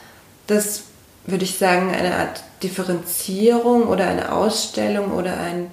das 0.46 0.84
würde 1.26 1.44
ich 1.44 1.56
sagen, 1.56 1.94
eine 1.94 2.14
Art 2.14 2.42
Differenzierung 2.62 3.84
oder 3.84 4.06
eine 4.06 4.32
Ausstellung 4.32 5.12
oder 5.12 5.38
ein, 5.38 5.70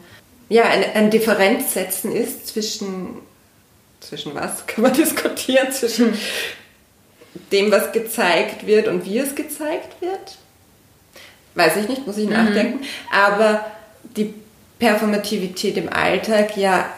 ja, 0.49 0.63
ein, 0.63 0.83
ein 0.93 1.12
Differenzsetzen 1.12 2.12
ist 2.12 2.47
zwischen, 2.47 3.19
zwischen 3.99 4.36
was 4.36 4.65
kann 4.67 4.83
man 4.83 4.93
diskutieren, 4.93 5.71
zwischen 5.71 6.17
dem, 7.51 7.71
was 7.71 7.91
gezeigt 7.91 8.65
wird 8.65 8.88
und 8.88 9.05
wie 9.05 9.19
es 9.19 9.36
gezeigt 9.36 10.01
wird. 10.01 10.38
Weiß 11.55 11.75
ich 11.77 11.88
nicht, 11.88 12.05
muss 12.05 12.17
ich 12.17 12.27
mhm. 12.27 12.33
nachdenken. 12.33 12.86
Aber 13.12 13.65
die 14.15 14.33
Performativität 14.79 15.77
im 15.77 15.91
Alltag 15.91 16.55
ja 16.57 16.91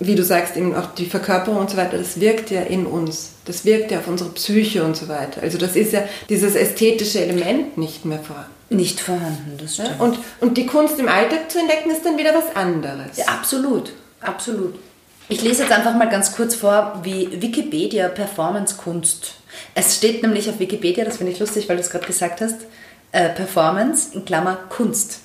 wie 0.00 0.14
du 0.14 0.24
sagst, 0.24 0.56
eben 0.56 0.74
auch 0.74 0.94
die 0.94 1.04
Verkörperung 1.04 1.60
und 1.60 1.70
so 1.70 1.76
weiter, 1.76 1.98
das 1.98 2.18
wirkt 2.18 2.50
ja 2.50 2.62
in 2.62 2.86
uns. 2.86 3.32
Das 3.44 3.66
wirkt 3.66 3.90
ja 3.90 3.98
auf 3.98 4.08
unsere 4.08 4.30
Psyche 4.30 4.82
und 4.82 4.96
so 4.96 5.08
weiter. 5.08 5.42
Also 5.42 5.58
das 5.58 5.76
ist 5.76 5.92
ja 5.92 6.04
dieses 6.30 6.54
ästhetische 6.54 7.20
Element 7.20 7.76
nicht 7.76 8.06
mehr 8.06 8.18
vorhanden. 8.18 8.50
Nicht 8.70 8.98
vorhanden, 8.98 9.58
das 9.60 9.74
stimmt. 9.74 9.90
Ja? 9.98 10.04
Und, 10.04 10.18
und 10.40 10.56
die 10.56 10.64
Kunst 10.64 10.98
im 10.98 11.08
Alltag 11.08 11.50
zu 11.50 11.58
entdecken, 11.58 11.90
ist 11.90 12.04
dann 12.04 12.16
wieder 12.16 12.32
was 12.34 12.56
anderes. 12.56 13.16
Ja, 13.16 13.26
absolut, 13.26 13.92
absolut. 14.20 14.78
Ich 15.28 15.42
lese 15.42 15.62
jetzt 15.62 15.72
einfach 15.72 15.94
mal 15.94 16.08
ganz 16.08 16.34
kurz 16.34 16.54
vor, 16.54 17.00
wie 17.02 17.28
Wikipedia 17.40 18.08
Performance-Kunst. 18.08 19.34
Es 19.74 19.96
steht 19.96 20.22
nämlich 20.22 20.48
auf 20.48 20.58
Wikipedia, 20.58 21.04
das 21.04 21.18
finde 21.18 21.32
ich 21.32 21.38
lustig, 21.38 21.68
weil 21.68 21.76
du 21.76 21.82
es 21.82 21.90
gerade 21.90 22.06
gesagt 22.06 22.40
hast, 22.40 22.56
äh, 23.12 23.28
Performance 23.28 24.14
in 24.14 24.24
Klammer 24.24 24.56
Kunst. 24.70 25.20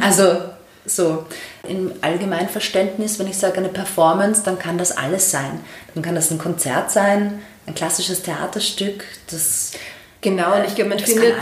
Also 0.00 0.38
so, 0.84 1.26
im 1.68 1.92
Allgemeinverständnis, 2.00 3.18
wenn 3.18 3.28
ich 3.28 3.38
sage 3.38 3.58
eine 3.58 3.68
Performance, 3.68 4.42
dann 4.44 4.58
kann 4.58 4.78
das 4.78 4.96
alles 4.96 5.30
sein. 5.30 5.60
Dann 5.94 6.02
kann 6.02 6.14
das 6.14 6.30
ein 6.30 6.38
Konzert 6.38 6.90
sein, 6.90 7.40
ein 7.66 7.74
klassisches 7.74 8.22
Theaterstück, 8.22 9.04
das 9.30 9.72
Genau, 10.22 10.54
und 10.54 10.64
ich 10.64 10.76
glaube, 10.76 10.90
man, 10.90 11.00
findet, 11.00 11.34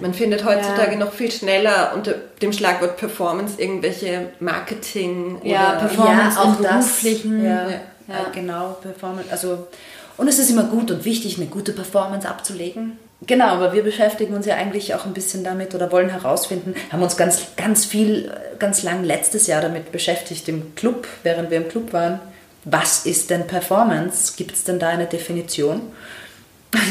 man 0.00 0.12
findet 0.12 0.44
heutzutage 0.44 0.92
ja. 0.92 0.98
noch 0.98 1.12
viel 1.12 1.30
schneller 1.30 1.92
unter 1.94 2.14
dem 2.42 2.52
Schlagwort 2.52 2.96
Performance 2.96 3.62
irgendwelche 3.62 4.30
Marketing 4.40 5.40
ja, 5.44 5.70
oder 5.70 5.78
Performance 5.78 6.36
ja, 6.36 6.42
auch 6.42 6.56
beruflichen. 6.56 7.44
Ja, 7.44 7.70
ja, 7.70 7.80
ja, 8.08 8.26
genau, 8.34 8.76
Performance. 8.82 9.30
Also, 9.30 9.68
und 10.16 10.26
es 10.26 10.40
ist 10.40 10.50
immer 10.50 10.64
gut 10.64 10.90
und 10.90 11.04
wichtig, 11.04 11.36
eine 11.36 11.46
gute 11.46 11.72
Performance 11.72 12.28
abzulegen. 12.28 12.98
Genau, 13.26 13.46
aber 13.46 13.72
wir 13.72 13.82
beschäftigen 13.82 14.34
uns 14.34 14.46
ja 14.46 14.56
eigentlich 14.56 14.94
auch 14.94 15.06
ein 15.06 15.14
bisschen 15.14 15.44
damit 15.44 15.74
oder 15.74 15.90
wollen 15.92 16.10
herausfinden, 16.10 16.74
haben 16.90 17.02
uns 17.02 17.16
ganz, 17.16 17.56
ganz 17.56 17.84
viel, 17.84 18.32
ganz 18.58 18.82
lang 18.82 19.04
letztes 19.04 19.46
Jahr 19.46 19.62
damit 19.62 19.92
beschäftigt 19.92 20.48
im 20.48 20.74
Club, 20.74 21.06
während 21.22 21.50
wir 21.50 21.58
im 21.58 21.68
Club 21.68 21.92
waren. 21.92 22.20
Was 22.64 23.06
ist 23.06 23.30
denn 23.30 23.46
Performance? 23.46 24.34
Gibt 24.36 24.52
es 24.52 24.64
denn 24.64 24.78
da 24.78 24.88
eine 24.88 25.06
Definition? 25.06 25.82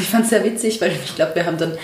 Ich 0.02 0.08
fand 0.08 0.24
es 0.24 0.30
sehr 0.30 0.46
witzig, 0.46 0.80
weil 0.80 0.94
ich 0.94 1.16
glaube, 1.16 1.36
wir 1.36 1.46
haben 1.46 1.58
dann 1.58 1.78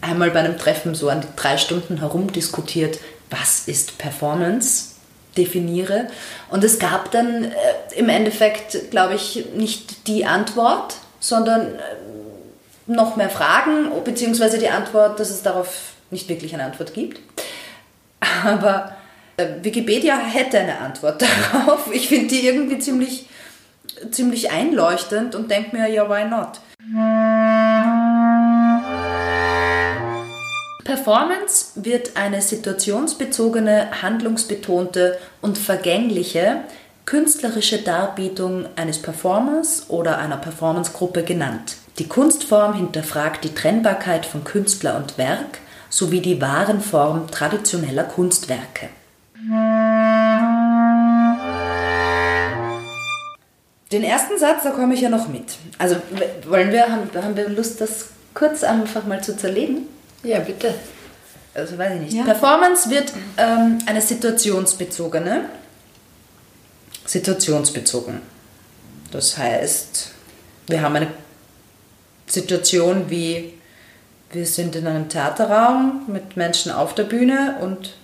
einmal 0.00 0.30
bei 0.30 0.40
einem 0.40 0.56
Treffen 0.56 0.94
so 0.94 1.10
an 1.10 1.20
die 1.20 1.26
drei 1.36 1.58
Stunden 1.58 1.98
herum 1.98 2.32
diskutiert, 2.32 2.98
was 3.28 3.68
ist 3.68 3.98
Performance? 3.98 4.92
Definiere. 5.36 6.08
Und 6.50 6.64
es 6.64 6.78
gab 6.78 7.10
dann 7.10 7.44
äh, 7.44 7.50
im 7.96 8.08
Endeffekt, 8.08 8.90
glaube 8.90 9.14
ich, 9.14 9.46
nicht 9.54 10.06
die 10.06 10.24
Antwort, 10.24 10.96
sondern 11.20 11.76
äh, 11.76 11.78
noch 12.86 13.16
mehr 13.16 13.30
Fragen, 13.30 13.90
beziehungsweise 14.04 14.58
die 14.58 14.68
Antwort, 14.68 15.20
dass 15.20 15.30
es 15.30 15.42
darauf 15.42 15.92
nicht 16.10 16.28
wirklich 16.28 16.54
eine 16.54 16.64
Antwort 16.64 16.94
gibt. 16.94 17.20
Aber 18.44 18.94
äh, 19.36 19.46
Wikipedia 19.62 20.18
hätte 20.18 20.58
eine 20.58 20.78
Antwort 20.78 21.22
darauf. 21.22 21.92
Ich 21.92 22.08
finde 22.08 22.28
die 22.28 22.46
irgendwie 22.46 22.78
ziemlich 22.78 23.26
ziemlich 24.10 24.50
einleuchtend 24.50 25.34
und 25.34 25.50
denke 25.50 25.76
mir, 25.76 25.88
ja, 25.88 26.08
why 26.08 26.24
not? 26.24 26.60
Performance 30.84 31.72
wird 31.76 32.16
eine 32.16 32.42
situationsbezogene, 32.42 34.02
handlungsbetonte 34.02 35.18
und 35.40 35.56
vergängliche 35.56 36.62
künstlerische 37.04 37.78
Darbietung 37.78 38.66
eines 38.76 39.00
Performers 39.00 39.86
oder 39.88 40.18
einer 40.18 40.36
Performancegruppe 40.36 41.24
genannt. 41.24 41.76
Die 41.98 42.08
Kunstform 42.08 42.74
hinterfragt 42.74 43.44
die 43.44 43.54
Trennbarkeit 43.54 44.24
von 44.24 44.44
Künstler 44.44 44.96
und 44.96 45.18
Werk 45.18 45.58
sowie 45.90 46.20
die 46.20 46.40
wahren 46.40 46.80
Form 46.80 47.30
traditioneller 47.30 48.04
Kunstwerke. 48.04 48.88
Den 53.92 54.04
ersten 54.04 54.38
Satz, 54.38 54.62
da 54.62 54.70
komme 54.70 54.94
ich 54.94 55.02
ja 55.02 55.10
noch 55.10 55.28
mit. 55.28 55.44
Also 55.78 55.96
wollen 56.48 56.72
wir, 56.72 56.88
haben, 56.88 57.10
haben 57.14 57.36
wir 57.36 57.48
Lust, 57.50 57.80
das 57.80 58.06
kurz 58.32 58.64
einfach 58.64 59.04
mal 59.04 59.22
zu 59.22 59.36
zerlegen? 59.36 59.86
Ja, 60.22 60.38
bitte. 60.38 60.74
Also 61.54 61.76
weiß 61.76 61.96
ich 61.96 62.00
nicht. 62.00 62.12
Ja. 62.14 62.24
Performance 62.24 62.88
wird 62.88 63.12
ähm, 63.36 63.78
eine 63.84 64.00
situationsbezogene. 64.00 65.44
Situationsbezogen. 67.04 68.20
Das 69.10 69.36
heißt, 69.36 70.10
wir 70.68 70.80
haben 70.80 70.96
eine 70.96 71.08
Situation 72.26 73.10
wie, 73.10 73.54
wir 74.30 74.46
sind 74.46 74.74
in 74.76 74.86
einem 74.86 75.08
Theaterraum 75.08 76.04
mit 76.06 76.36
Menschen 76.36 76.72
auf 76.72 76.94
der 76.94 77.04
Bühne 77.04 77.56
und 77.60 77.94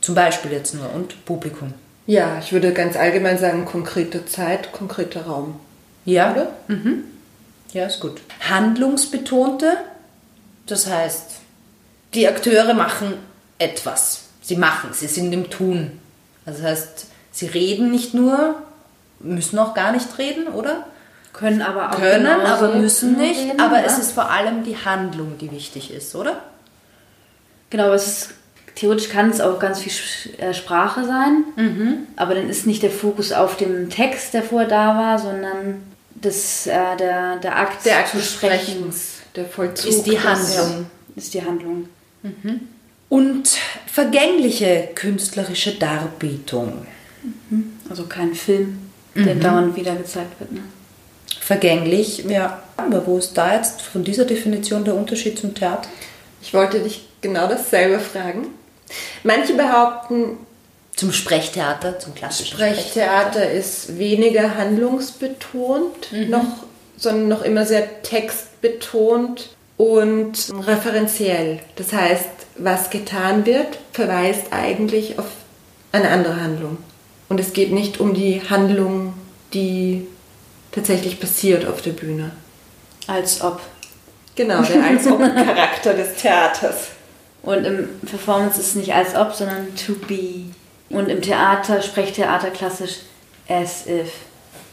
zum 0.00 0.14
Beispiel 0.14 0.52
jetzt 0.52 0.74
nur 0.74 0.92
und 0.92 1.24
Publikum. 1.24 1.74
Ja, 2.06 2.38
ich 2.40 2.52
würde 2.52 2.72
ganz 2.72 2.96
allgemein 2.96 3.38
sagen, 3.38 3.64
konkrete 3.64 4.26
Zeit, 4.26 4.72
konkreter 4.72 5.26
Raum. 5.26 5.60
Ja, 6.04 6.32
oder? 6.32 6.52
Mhm. 6.66 7.04
Ja, 7.72 7.86
ist 7.86 8.00
gut. 8.00 8.20
Handlungsbetonte, 8.40 9.76
das 10.66 10.88
heißt, 10.88 11.26
die 12.14 12.26
Akteure 12.26 12.74
machen 12.74 13.14
etwas. 13.58 14.24
Sie 14.42 14.56
machen, 14.56 14.90
sie 14.92 15.06
sind 15.06 15.32
im 15.32 15.48
Tun. 15.48 16.00
Also 16.44 16.62
das 16.62 16.70
heißt, 16.70 17.06
sie 17.32 17.46
reden 17.46 17.90
nicht 17.90 18.14
nur, 18.14 18.54
müssen 19.20 19.58
auch 19.58 19.74
gar 19.74 19.92
nicht 19.92 20.18
reden, 20.18 20.46
oder? 20.48 20.86
Können 21.32 21.62
aber 21.62 21.90
auch. 21.90 21.96
Können, 21.96 22.26
aber 22.26 22.76
müssen 22.76 23.16
nicht. 23.16 23.40
Reden, 23.40 23.60
aber 23.60 23.80
ja. 23.80 23.86
es 23.86 23.98
ist 23.98 24.12
vor 24.12 24.30
allem 24.30 24.64
die 24.64 24.76
Handlung, 24.76 25.38
die 25.38 25.50
wichtig 25.50 25.92
ist, 25.92 26.14
oder? 26.14 26.42
Genau, 27.70 27.92
es 27.92 28.06
ist 28.06 28.30
theoretisch 28.74 29.08
kann 29.08 29.30
es 29.30 29.40
auch 29.40 29.58
ganz 29.58 29.80
viel 29.80 29.92
äh, 30.38 30.54
Sprache 30.54 31.04
sein, 31.04 31.44
mhm. 31.56 32.06
aber 32.16 32.34
dann 32.34 32.48
ist 32.48 32.66
nicht 32.66 32.82
der 32.82 32.90
Fokus 32.90 33.32
auf 33.32 33.56
dem 33.56 33.90
Text, 33.90 34.34
der 34.34 34.42
vorher 34.42 34.68
da 34.68 34.96
war, 34.96 35.18
sondern 35.18 35.82
das, 36.14 36.66
äh, 36.66 36.96
der, 36.98 37.36
der 37.36 37.56
Akt, 37.58 37.84
der 37.84 37.98
Akt 37.98 38.14
des 38.14 38.32
Sprechens, 38.32 39.20
der 39.36 39.46
Vollzug. 39.46 39.90
Ist 39.90 40.04
die 40.04 40.18
Handlung. 40.18 40.86
Ist 41.16 41.34
die 41.34 41.44
Handlung. 41.44 41.88
Mhm. 42.22 42.60
Und 43.08 43.58
vergängliche 43.86 44.88
künstlerische 44.94 45.72
Darbietung. 45.72 46.86
Mhm. 47.22 47.72
Also 47.88 48.04
kein 48.04 48.34
Film, 48.34 48.78
der 49.14 49.34
mhm. 49.34 49.40
dauernd 49.40 49.76
wieder 49.76 49.94
gezeigt 49.94 50.38
wird. 50.40 50.52
Ne? 50.52 50.60
Vergänglich, 51.40 52.24
ja. 52.28 52.62
Aber 52.76 53.06
wo 53.06 53.18
ist 53.18 53.34
da 53.34 53.54
jetzt 53.54 53.82
von 53.82 54.04
dieser 54.04 54.24
Definition 54.24 54.84
der 54.84 54.94
Unterschied 54.94 55.38
zum 55.38 55.54
Theater? 55.54 55.88
Ich 56.40 56.54
wollte 56.54 56.80
dich 56.80 57.08
genau 57.20 57.46
dasselbe 57.48 57.98
fragen. 58.00 58.48
Manche 59.22 59.54
behaupten, 59.54 60.38
zum 60.96 61.12
Sprechtheater, 61.12 61.98
zum 61.98 62.14
klassischen 62.14 62.54
Sprechtheater, 62.54 63.30
Sprechtheater. 63.30 63.50
ist 63.50 63.98
weniger 63.98 64.56
handlungsbetont, 64.56 66.12
mhm. 66.12 66.30
noch, 66.30 66.64
sondern 66.96 67.28
noch 67.28 67.42
immer 67.42 67.64
sehr 67.64 68.02
textbetont 68.02 69.56
und 69.76 70.52
referenziell. 70.66 71.60
Das 71.76 71.92
heißt, 71.92 72.28
was 72.58 72.90
getan 72.90 73.46
wird, 73.46 73.78
verweist 73.92 74.52
eigentlich 74.52 75.18
auf 75.18 75.26
eine 75.92 76.10
andere 76.10 76.40
Handlung. 76.40 76.78
Und 77.32 77.40
es 77.40 77.54
geht 77.54 77.72
nicht 77.72 77.98
um 77.98 78.12
die 78.12 78.42
Handlung, 78.50 79.14
die 79.54 80.06
tatsächlich 80.70 81.18
passiert 81.18 81.64
auf 81.64 81.80
der 81.80 81.92
Bühne. 81.92 82.32
Als 83.06 83.40
ob. 83.40 83.58
Genau, 84.34 84.60
der 84.60 84.84
als 84.84 85.06
ob 85.06 85.18
Charakter 85.34 85.94
des 85.94 86.16
Theaters. 86.16 86.88
Und 87.40 87.64
im 87.64 87.88
Performance 88.04 88.60
ist 88.60 88.66
es 88.66 88.74
nicht 88.74 88.92
als 88.92 89.14
ob, 89.14 89.32
sondern 89.32 89.68
to 89.74 89.94
be. 90.06 90.44
Und 90.90 91.08
im 91.08 91.22
Theater, 91.22 91.80
Sprechtheater 91.80 92.50
klassisch 92.50 92.96
as 93.48 93.86
if. 93.86 94.12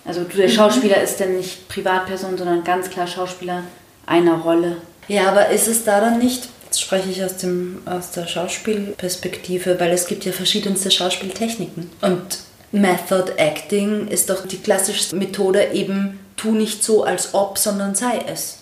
Also 0.04 0.26
der 0.26 0.50
mhm. 0.50 0.52
Schauspieler 0.52 1.02
ist 1.02 1.22
dann 1.22 1.38
nicht 1.38 1.70
Privatperson, 1.70 2.38
sondern 2.38 2.66
ganz 2.66 2.90
klar 2.90 3.08
Schauspieler 3.08 3.64
einer 4.06 4.36
Rolle. 4.36 4.82
Ja, 5.08 5.30
aber 5.30 5.48
ist 5.48 5.70
es 5.70 5.86
da 5.86 6.02
dann 6.02 6.20
nicht, 6.20 6.50
jetzt 6.66 6.82
spreche 6.82 7.10
ich 7.10 7.24
aus, 7.24 7.38
dem, 7.38 7.84
aus 7.86 8.12
der 8.12 8.28
Schauspielperspektive, 8.28 9.80
weil 9.80 9.92
es 9.92 10.08
gibt 10.08 10.26
ja 10.26 10.34
verschiedenste 10.34 10.92
Schauspieltechniken. 10.92 11.90
Und 12.02 12.49
Method 12.72 13.34
Acting 13.38 14.08
ist 14.08 14.30
doch 14.30 14.46
die 14.46 14.58
klassische 14.58 15.16
Methode 15.16 15.72
eben, 15.74 16.20
tu 16.38 16.52
nicht 16.52 16.84
so 16.84 17.04
als 17.04 17.34
ob, 17.34 17.58
sondern 17.58 17.96
sei 17.96 18.24
es. 18.28 18.60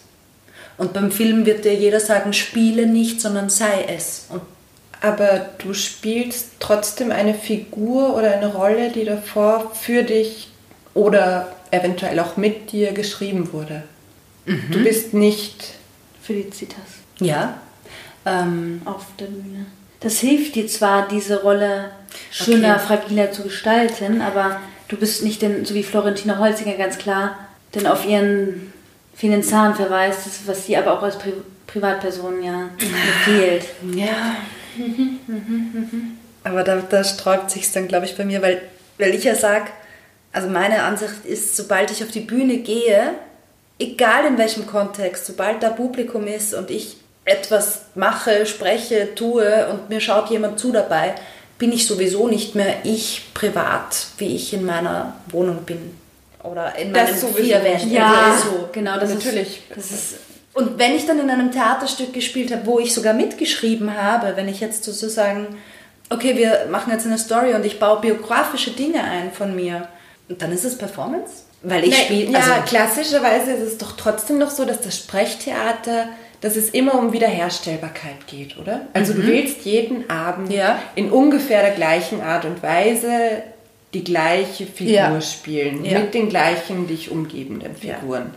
Und 0.77 0.93
beim 0.93 1.11
Film 1.11 1.45
wird 1.45 1.65
dir 1.65 1.73
jeder 1.73 1.99
sagen, 1.99 2.33
spiele 2.33 2.85
nicht, 2.85 3.19
sondern 3.19 3.49
sei 3.49 3.85
es. 3.87 4.27
Und 4.29 4.41
aber 5.01 5.49
du 5.59 5.73
spielst 5.73 6.53
trotzdem 6.59 7.11
eine 7.11 7.35
Figur 7.35 8.15
oder 8.15 8.33
eine 8.33 8.53
Rolle, 8.53 8.91
die 8.91 9.05
davor 9.05 9.71
für 9.75 10.03
dich 10.03 10.49
oder 10.93 11.53
eventuell 11.69 12.19
auch 12.19 12.37
mit 12.37 12.71
dir 12.71 12.93
geschrieben 12.93 13.53
wurde. 13.53 13.83
Mhm. 14.45 14.71
Du 14.71 14.83
bist 14.83 15.13
nicht 15.13 15.73
Felicitas. 16.23 16.79
Ja. 17.19 17.59
Ähm, 18.25 18.81
auf 18.85 19.05
der 19.19 19.25
Bühne. 19.25 19.67
Das 19.99 20.19
hilft 20.19 20.55
dir 20.55 20.67
zwar, 20.67 21.07
diese 21.07 21.41
Rolle 21.41 21.91
schöner, 22.31 22.75
okay. 22.75 22.85
fragiler 22.87 23.31
zu 23.31 23.43
gestalten, 23.43 24.21
aber 24.21 24.59
du 24.87 24.97
bist 24.97 25.23
nicht 25.23 25.41
denn, 25.41 25.65
so 25.65 25.73
wie 25.73 25.83
Florentina 25.83 26.39
Holzinger 26.39 26.75
ganz 26.75 26.97
klar, 26.97 27.37
denn 27.75 27.87
auf 27.87 28.05
ihren 28.05 28.73
vielen 29.15 29.43
Zahn 29.43 29.75
verweist, 29.75 30.21
was 30.45 30.65
sie 30.65 30.77
aber 30.77 30.93
auch 30.93 31.03
als 31.03 31.17
Pri 31.17 31.33
Privatperson 31.67 32.41
ja 32.41 32.69
fehlt. 33.25 33.65
Ja. 33.93 34.37
aber 36.45 36.63
da, 36.63 36.77
da 36.77 37.03
sträubt 37.03 37.51
sich 37.51 37.69
dann, 37.73 37.89
glaube 37.89 38.05
ich, 38.05 38.15
bei 38.15 38.23
mir, 38.23 38.41
weil, 38.41 38.61
weil 38.97 39.13
ich 39.13 39.25
ja 39.25 39.35
sage, 39.35 39.65
also 40.31 40.49
meine 40.49 40.83
Ansicht 40.83 41.25
ist, 41.25 41.57
sobald 41.57 41.91
ich 41.91 42.03
auf 42.03 42.11
die 42.11 42.21
Bühne 42.21 42.59
gehe, 42.59 43.15
egal 43.79 44.25
in 44.25 44.37
welchem 44.37 44.65
Kontext, 44.65 45.25
sobald 45.25 45.61
da 45.61 45.69
Publikum 45.69 46.25
ist 46.27 46.53
und 46.53 46.71
ich 46.71 46.97
etwas 47.25 47.85
mache, 47.95 48.45
spreche, 48.45 49.13
tue 49.13 49.67
und 49.67 49.89
mir 49.89 49.99
schaut 49.99 50.29
jemand 50.29 50.59
zu 50.59 50.71
dabei, 50.71 51.15
bin 51.57 51.71
ich 51.71 51.87
sowieso 51.87 52.27
nicht 52.27 52.55
mehr 52.55 52.75
ich 52.83 53.33
privat, 53.33 54.07
wie 54.17 54.35
ich 54.35 54.53
in 54.53 54.65
meiner 54.65 55.15
Wohnung 55.29 55.63
bin 55.65 55.95
oder 56.43 56.75
in 56.75 56.91
meinem 56.91 57.07
das 57.07 57.23
Vierwänden. 57.23 57.91
Ja, 57.91 58.31
also 58.31 58.49
so. 58.49 58.69
genau, 58.71 58.99
das 58.99 59.13
natürlich. 59.13 59.61
Ist, 59.69 59.77
das 59.77 59.91
ist, 59.91 60.15
und 60.53 60.79
wenn 60.79 60.95
ich 60.95 61.05
dann 61.05 61.19
in 61.19 61.29
einem 61.29 61.51
Theaterstück 61.51 62.13
gespielt 62.13 62.51
habe, 62.51 62.65
wo 62.65 62.79
ich 62.79 62.93
sogar 62.93 63.13
mitgeschrieben 63.13 63.95
habe, 63.95 64.35
wenn 64.35 64.47
ich 64.47 64.59
jetzt 64.59 64.83
sozusagen, 64.83 65.59
okay, 66.09 66.35
wir 66.35 66.67
machen 66.71 66.91
jetzt 66.91 67.05
eine 67.05 67.19
Story 67.19 67.53
und 67.53 67.65
ich 67.65 67.79
baue 67.79 68.01
biografische 68.01 68.71
Dinge 68.71 69.03
ein 69.03 69.31
von 69.31 69.55
mir, 69.55 69.87
dann 70.29 70.51
ist 70.51 70.65
es 70.65 70.77
Performance? 70.77 71.43
Weil 71.61 71.83
ich 71.85 71.97
spiele. 71.97 72.35
Also 72.37 72.49
ja, 72.49 72.61
klassischerweise 72.61 73.51
ist 73.51 73.73
es 73.73 73.77
doch 73.77 73.93
trotzdem 73.97 74.37
noch 74.37 74.51
so, 74.51 74.65
dass 74.65 74.81
das 74.81 74.95
Sprechtheater 74.97 76.07
dass 76.41 76.55
es 76.55 76.69
immer 76.69 76.95
um 76.99 77.13
Wiederherstellbarkeit 77.13 78.27
geht, 78.27 78.57
oder? 78.57 78.81
Also 78.93 79.13
mhm. 79.13 79.17
du 79.17 79.27
willst 79.27 79.65
jeden 79.65 80.09
Abend 80.09 80.51
ja. 80.51 80.79
in 80.95 81.11
ungefähr 81.11 81.61
der 81.61 81.71
gleichen 81.71 82.21
Art 82.21 82.45
und 82.45 82.61
Weise 82.61 83.43
die 83.93 84.03
gleiche 84.03 84.65
Figur 84.65 84.93
ja. 84.93 85.21
spielen, 85.21 85.83
ja. 85.83 85.99
mit 85.99 86.13
den 86.13 86.29
gleichen 86.29 86.87
dich 86.87 87.09
umgebenden 87.09 87.75
Figuren. 87.75 88.33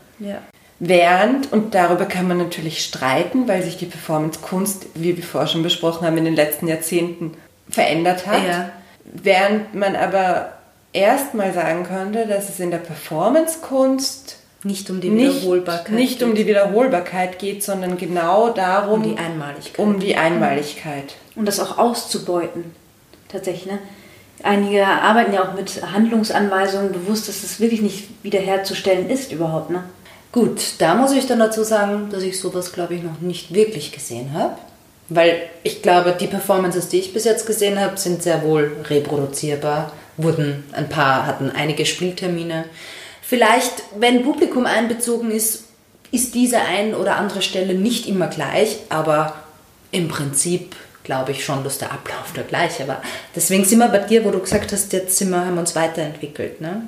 Während, 0.78 1.52
und 1.52 1.74
darüber 1.74 2.06
kann 2.06 2.26
man 2.26 2.38
natürlich 2.38 2.82
streiten, 2.82 3.46
weil 3.46 3.62
sich 3.62 3.76
die 3.76 3.84
Performance-Kunst, 3.84 4.86
wie 4.94 5.16
wir 5.16 5.24
vorher 5.24 5.48
schon 5.48 5.62
besprochen 5.62 6.06
haben, 6.06 6.16
in 6.16 6.24
den 6.24 6.36
letzten 6.36 6.68
Jahrzehnten 6.68 7.34
verändert 7.68 8.26
hat. 8.26 8.40
Während 9.04 9.74
man 9.74 9.94
aber 9.94 10.52
erstmal 10.94 11.52
sagen 11.52 11.84
könnte, 11.84 12.26
dass 12.26 12.48
es 12.48 12.60
in 12.60 12.70
der 12.70 12.78
Performance-Kunst 12.78 14.39
nicht 14.62 14.90
um 14.90 15.00
die 15.00 15.12
Wiederholbarkeit 15.12 15.90
nicht, 15.90 16.20
nicht 16.20 16.22
um 16.22 16.34
die 16.34 16.46
Wiederholbarkeit 16.46 17.38
geht, 17.38 17.62
sondern 17.62 17.96
genau 17.96 18.50
darum 18.50 19.02
um 19.02 19.08
die 19.08 19.18
Einmaligkeit. 19.18 19.78
Um 19.78 20.00
die 20.00 20.16
Einmaligkeit. 20.16 21.14
Und 21.34 21.46
das 21.46 21.60
auch 21.60 21.78
auszubeuten. 21.78 22.64
Tatsächlich, 23.28 23.66
ne? 23.66 23.78
Einige 24.42 24.86
arbeiten 24.86 25.34
ja 25.34 25.44
auch 25.44 25.54
mit 25.54 25.82
Handlungsanweisungen 25.92 26.92
bewusst, 26.92 27.28
dass 27.28 27.42
es 27.42 27.60
wirklich 27.60 27.82
nicht 27.82 28.08
wiederherzustellen 28.22 29.08
ist 29.08 29.32
überhaupt, 29.32 29.70
ne? 29.70 29.84
Gut, 30.32 30.74
da 30.78 30.94
muss 30.94 31.12
ich 31.12 31.26
dann 31.26 31.40
dazu 31.40 31.64
sagen, 31.64 32.08
dass 32.10 32.22
ich 32.22 32.38
sowas, 32.38 32.72
glaube 32.72 32.94
ich, 32.94 33.02
noch 33.02 33.20
nicht 33.20 33.52
wirklich 33.52 33.92
gesehen 33.92 34.32
habe. 34.32 34.56
Weil 35.08 35.42
ich 35.64 35.82
glaube, 35.82 36.16
die 36.18 36.28
Performances, 36.28 36.88
die 36.88 36.98
ich 36.98 37.12
bis 37.12 37.24
jetzt 37.24 37.46
gesehen 37.46 37.80
habe, 37.80 37.98
sind 37.98 38.22
sehr 38.22 38.44
wohl 38.44 38.76
reproduzierbar 38.88 39.92
wurden 40.22 40.64
ein 40.72 40.88
paar, 40.88 41.26
hatten 41.26 41.50
einige 41.50 41.86
Spieltermine. 41.86 42.64
Vielleicht, 43.22 43.82
wenn 43.98 44.22
Publikum 44.22 44.66
einbezogen 44.66 45.30
ist, 45.30 45.64
ist 46.12 46.34
diese 46.34 46.60
ein 46.60 46.94
oder 46.94 47.16
andere 47.16 47.42
Stelle 47.42 47.74
nicht 47.74 48.06
immer 48.06 48.26
gleich, 48.26 48.78
aber 48.88 49.36
im 49.92 50.08
Prinzip 50.08 50.74
glaube 51.04 51.32
ich 51.32 51.44
schon, 51.44 51.64
dass 51.64 51.78
der 51.78 51.92
Ablauf 51.92 52.32
der 52.34 52.44
gleiche 52.44 52.86
war. 52.88 53.02
Deswegen 53.34 53.64
sind 53.64 53.78
wir 53.78 53.88
bei 53.88 53.98
dir, 53.98 54.24
wo 54.24 54.30
du 54.30 54.40
gesagt 54.40 54.72
hast, 54.72 54.92
jetzt 54.92 55.16
sind 55.16 55.30
wir, 55.30 55.44
haben 55.44 55.58
uns 55.58 55.74
weiterentwickelt. 55.74 56.60
Ne? 56.60 56.82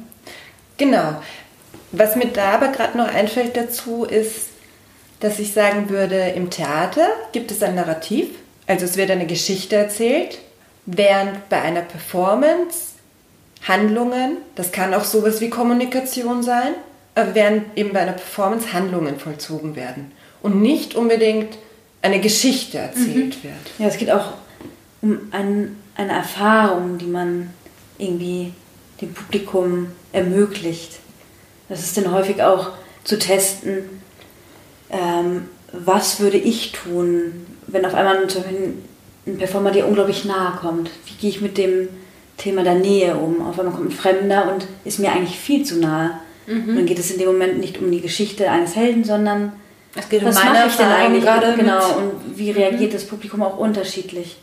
Genau. 0.77 1.23
Was 1.93 2.17
mir 2.17 2.27
da 2.27 2.55
aber 2.55 2.69
gerade 2.69 2.97
noch 2.97 3.09
einfällt 3.09 3.57
dazu 3.57 4.05
ist, 4.05 4.49
dass 5.21 5.39
ich 5.39 5.53
sagen 5.53 5.89
würde, 5.89 6.17
im 6.35 6.51
Theater 6.51 7.09
gibt 7.33 7.51
es 7.51 7.63
ein 7.63 7.75
Narrativ, 7.75 8.27
also 8.67 8.85
es 8.85 8.97
wird 8.97 9.11
eine 9.11 9.27
Geschichte 9.27 9.77
erzählt, 9.77 10.39
während 10.87 11.49
bei 11.49 11.61
einer 11.61 11.83
Performance 11.83 12.92
Handlungen, 13.63 14.39
das 14.55 14.73
kann 14.73 14.93
auch 14.95 15.05
sowas 15.05 15.41
wie 15.41 15.51
Kommunikation 15.51 16.43
sein, 16.43 16.75
während 17.15 17.77
eben 17.77 17.93
bei 17.93 18.01
einer 18.01 18.13
Performance 18.13 18.73
Handlungen 18.73 19.19
vollzogen 19.19 19.77
werden 19.77 20.13
und 20.43 20.61
nicht 20.61 20.95
unbedingt 20.95 21.59
eine 22.01 22.21
Geschichte 22.21 22.79
erzählt 22.79 23.37
mhm. 23.39 23.43
wird. 23.45 23.71
Ja, 23.79 23.87
es 23.87 23.97
geht 23.97 24.11
auch 24.11 24.33
um 25.01 25.19
ein, 25.31 25.77
eine 25.95 26.13
Erfahrung, 26.13 26.99
die 26.99 27.07
man 27.07 27.51
irgendwie 27.99 28.53
dem 29.01 29.15
Publikum 29.15 29.89
ermöglicht. 30.13 30.99
Das 31.69 31.81
ist 31.81 31.97
dann 31.97 32.13
häufig 32.13 32.43
auch 32.43 32.71
zu 33.05 33.19
testen, 33.19 33.85
ähm, 34.91 35.49
was 35.73 36.21
würde 36.21 36.37
ich 36.37 36.73
tun, 36.73 37.47
wenn 37.67 37.85
auf 37.87 37.95
einmal 37.95 38.19
ein, 38.19 38.29
ein 39.27 39.39
Performer 39.39 39.71
dir 39.71 39.87
unglaublich 39.87 40.25
nahe 40.25 40.57
kommt. 40.57 40.91
Wie 41.07 41.15
gehe 41.15 41.31
ich 41.31 41.41
mit 41.41 41.57
dem 41.57 41.89
Thema 42.37 42.63
der 42.63 42.75
Nähe 42.75 43.17
um? 43.17 43.47
Auf 43.47 43.59
einmal 43.59 43.75
kommt 43.75 43.91
ein 43.91 43.93
Fremder 43.93 44.53
und 44.53 44.67
ist 44.85 44.99
mir 44.99 45.13
eigentlich 45.13 45.39
viel 45.39 45.65
zu 45.65 45.79
nahe. 45.79 46.13
Mhm. 46.47 46.71
Und 46.71 46.77
dann 46.77 46.87
geht 46.87 46.99
es 46.99 47.11
in 47.11 47.19
dem 47.19 47.29
Moment 47.29 47.59
nicht 47.59 47.79
um 47.79 47.91
die 47.91 48.01
Geschichte 48.01 48.51
eines 48.51 48.77
Helden, 48.77 49.05
sondern 49.05 49.53
es 49.95 50.09
geht 50.09 50.23
um 50.23 50.29
was 50.29 50.43
mache 50.43 50.67
ich 50.69 50.77
denn 50.77 50.89
eigentlich 50.89 51.25
gerade? 51.25 51.55
Genau, 51.57 51.97
und 51.97 52.39
wie 52.39 52.51
reagiert 52.51 52.91
mhm. 52.91 52.95
das 52.95 53.05
Publikum 53.05 53.43
auch 53.43 53.59
unterschiedlich? 53.59 54.37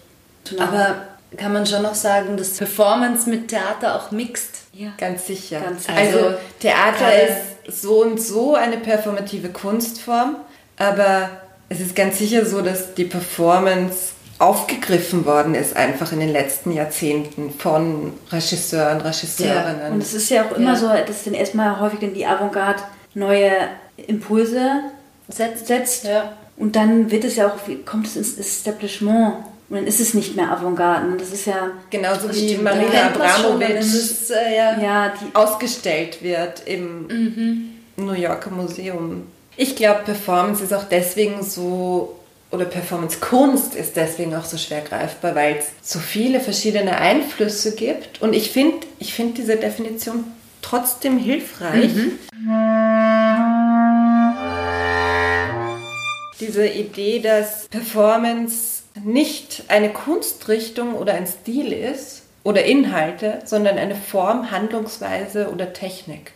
Aber 0.58 1.08
kann 1.38 1.54
man 1.54 1.65
schon 1.65 1.84
noch 1.84 1.95
sagen, 1.95 2.38
dass 2.38 2.58
Performance 2.58 3.30
mit 3.30 3.49
Theater 3.49 3.95
auch 3.95 4.12
mixt? 4.12 4.63
Ja. 4.73 4.93
Ganz 4.97 5.28
sicher. 5.28 5.60
Ganz 5.60 5.86
sicher. 5.86 5.97
Also 5.97 6.34
Theater 6.60 7.12
ist 7.23 7.82
so 7.82 8.02
und 8.02 8.21
so 8.21 8.56
eine 8.56 8.78
performative 8.78 9.49
Kunstform, 9.49 10.38
aber 10.78 11.30
es 11.69 11.80
ist 11.80 11.95
ganz 11.95 12.17
sicher 12.17 12.45
so, 12.45 12.62
dass 12.62 12.95
die 12.95 13.06
Performance 13.06 14.13
aufgegriffen 14.39 15.25
worden 15.25 15.54
ist, 15.54 15.75
einfach 15.75 16.13
in 16.13 16.21
den 16.21 16.30
letzten 16.30 16.71
Jahrzehnten 16.71 17.52
von 17.52 18.13
Regisseuren, 18.32 19.02
Regisseurinnen. 19.02 19.82
Ja. 19.82 19.89
Und 19.89 20.02
es 20.02 20.13
ist 20.13 20.30
ja 20.30 20.45
auch 20.45 20.56
immer 20.56 20.73
ja. 20.73 20.75
so, 20.78 20.88
dass 20.88 21.25
dann 21.25 21.34
erstmal 21.34 21.80
häufig 21.80 22.02
in 22.02 22.13
die 22.13 22.25
Avantgarde 22.25 22.82
neue 23.13 23.52
Impulse 24.08 24.62
setzt. 25.28 25.67
setzt. 25.67 26.06
Ja. 26.06 26.34
Und 26.56 26.78
dann 26.78 27.12
wird 27.12 27.25
es 27.25 27.36
ja 27.36 27.47
auch, 27.47 27.58
kommt 27.86 28.08
es 28.08 28.15
ins 28.15 28.38
Establishment. 28.38 29.34
Und 29.69 29.75
dann 29.75 29.88
ist 29.88 29.99
es 29.99 30.13
nicht 30.13 30.38
mehr 30.38 30.49
Avantgarde. 30.49 31.17
Das 31.17 31.32
ist 31.32 31.45
ja. 31.45 31.71
Genauso 31.89 32.34
wie 32.34 32.58
Marina 32.58 33.08
Abramovic 33.08 33.69
äh, 33.69 34.82
ja, 34.82 35.13
ausgestellt 35.34 36.23
wird 36.23 36.63
im 36.65 37.08
mhm. 37.08 37.69
New 37.97 38.13
Yorker 38.13 38.52
Museum. 38.52 39.28
Ich 39.58 39.75
glaube, 39.75 40.04
Performance 40.06 40.63
ist 40.63 40.73
auch 40.73 40.86
deswegen 40.86 41.43
so 41.43 42.18
oder 42.51 42.65
Performance-Kunst 42.65 43.75
ist 43.75 43.95
deswegen 43.95 44.35
auch 44.35 44.45
so 44.45 44.57
schwer 44.57 44.81
greifbar, 44.81 45.35
weil 45.35 45.57
es 45.57 45.67
so 45.81 45.99
viele 45.99 46.39
verschiedene 46.39 46.97
Einflüsse 46.97 47.75
gibt. 47.75 48.21
Und 48.21 48.33
ich 48.33 48.51
finde 48.51 48.88
ich 48.97 49.13
find 49.13 49.38
diese 49.38 49.55
Definition 49.55 50.23
trotzdem 50.62 51.17
hilfreich. 51.17 51.93
Mhm. 51.93 52.19
Diese 56.39 56.67
Idee, 56.67 57.19
dass 57.19 57.67
Performance 57.67 58.83
nicht 59.03 59.63
eine 59.67 59.89
Kunstrichtung 59.89 60.95
oder 60.95 61.13
ein 61.13 61.27
Stil 61.27 61.71
ist 61.71 62.23
oder 62.43 62.63
Inhalte, 62.63 63.41
sondern 63.45 63.77
eine 63.77 63.95
Form, 63.95 64.49
Handlungsweise 64.49 65.51
oder 65.51 65.73
Technik. 65.73 66.31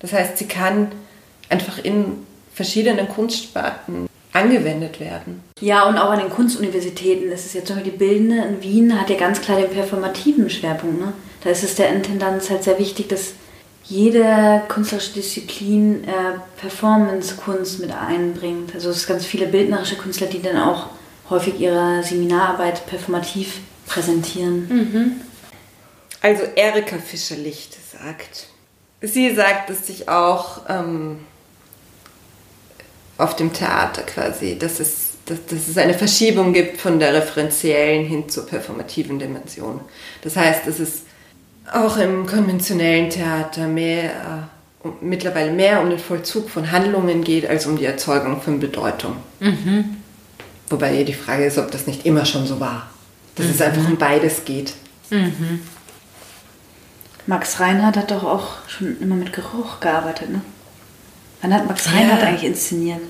Das 0.00 0.12
heißt, 0.12 0.38
sie 0.38 0.46
kann 0.46 0.92
einfach 1.48 1.78
in 1.82 2.26
verschiedenen 2.52 3.08
Kunstsparten 3.08 4.08
angewendet 4.32 5.00
werden. 5.00 5.42
Ja, 5.60 5.88
und 5.88 5.96
auch 5.96 6.10
an 6.10 6.20
den 6.20 6.30
Kunstuniversitäten. 6.30 7.30
Das 7.30 7.46
ist 7.46 7.54
jetzt 7.54 7.68
zum 7.68 7.76
Beispiel 7.76 7.92
die 7.92 7.98
Bildende 7.98 8.44
in 8.44 8.62
Wien 8.62 9.00
hat 9.00 9.10
ja 9.10 9.16
ganz 9.16 9.40
klar 9.40 9.60
den 9.60 9.70
performativen 9.70 10.48
Schwerpunkt. 10.50 11.00
Ne? 11.00 11.12
Da 11.42 11.50
ist 11.50 11.64
es 11.64 11.74
der 11.74 11.90
Intendanz 11.90 12.50
halt 12.50 12.64
sehr 12.64 12.78
wichtig, 12.78 13.08
dass 13.08 13.32
jede 13.84 14.62
künstlerische 14.68 15.14
Disziplin 15.14 16.04
äh, 16.04 16.38
Performance-Kunst 16.60 17.80
mit 17.80 17.90
einbringt. 17.90 18.74
Also 18.74 18.90
es 18.90 18.98
sind 19.00 19.08
ganz 19.08 19.24
viele 19.24 19.46
bildnerische 19.46 19.96
Künstler, 19.96 20.26
die 20.26 20.42
dann 20.42 20.58
auch 20.58 20.86
häufig 21.30 21.58
ihre 21.58 22.02
Seminararbeit 22.02 22.86
performativ 22.86 23.60
präsentieren. 23.86 24.68
Mhm. 24.68 25.12
Also 26.20 26.42
Erika 26.54 26.98
Fischer-Licht 26.98 27.76
sagt, 27.92 28.48
sie 29.00 29.34
sagt 29.34 29.70
es 29.70 29.86
sich 29.86 30.08
auch 30.08 30.62
ähm, 30.68 31.20
auf 33.18 33.36
dem 33.36 33.52
Theater 33.52 34.02
quasi, 34.02 34.56
dass 34.58 34.80
es, 34.80 35.10
dass, 35.26 35.44
dass 35.46 35.68
es 35.68 35.76
eine 35.76 35.94
Verschiebung 35.94 36.52
gibt 36.52 36.80
von 36.80 36.98
der 36.98 37.12
referenziellen 37.12 38.06
hin 38.06 38.28
zur 38.28 38.46
performativen 38.46 39.18
Dimension. 39.18 39.80
Das 40.22 40.36
heißt, 40.36 40.66
dass 40.66 40.78
es 40.78 41.02
auch 41.72 41.96
im 41.98 42.26
konventionellen 42.26 43.10
Theater 43.10 43.66
mehr, 43.66 44.48
äh, 44.84 44.88
mittlerweile 45.00 45.50
mehr 45.50 45.82
um 45.82 45.90
den 45.90 45.98
Vollzug 45.98 46.48
von 46.48 46.70
Handlungen 46.70 47.24
geht, 47.24 47.46
als 47.46 47.66
um 47.66 47.76
die 47.76 47.84
Erzeugung 47.84 48.40
von 48.40 48.60
Bedeutung. 48.60 49.16
Mhm. 49.40 49.96
Wobei 50.70 51.02
die 51.02 51.12
Frage 51.12 51.44
ist, 51.44 51.58
ob 51.58 51.70
das 51.70 51.86
nicht 51.86 52.06
immer 52.06 52.24
schon 52.24 52.46
so 52.46 52.60
war. 52.60 52.88
Dass 53.34 53.46
mhm. 53.46 53.52
es 53.52 53.60
einfach 53.60 53.86
um 53.86 53.96
beides 53.96 54.44
geht. 54.44 54.74
Mhm. 55.10 55.60
Max 57.26 57.60
Reinhardt 57.60 57.96
hat 57.96 58.10
doch 58.10 58.24
auch 58.24 58.68
schon 58.68 58.98
immer 59.00 59.16
mit 59.16 59.32
Geruch 59.32 59.80
gearbeitet, 59.80 60.30
ne? 60.30 60.40
Wann 61.40 61.54
hat 61.54 61.66
Max 61.66 61.86
Reinhardt 61.92 62.22
eigentlich 62.22 62.44
inszeniert? 62.44 63.00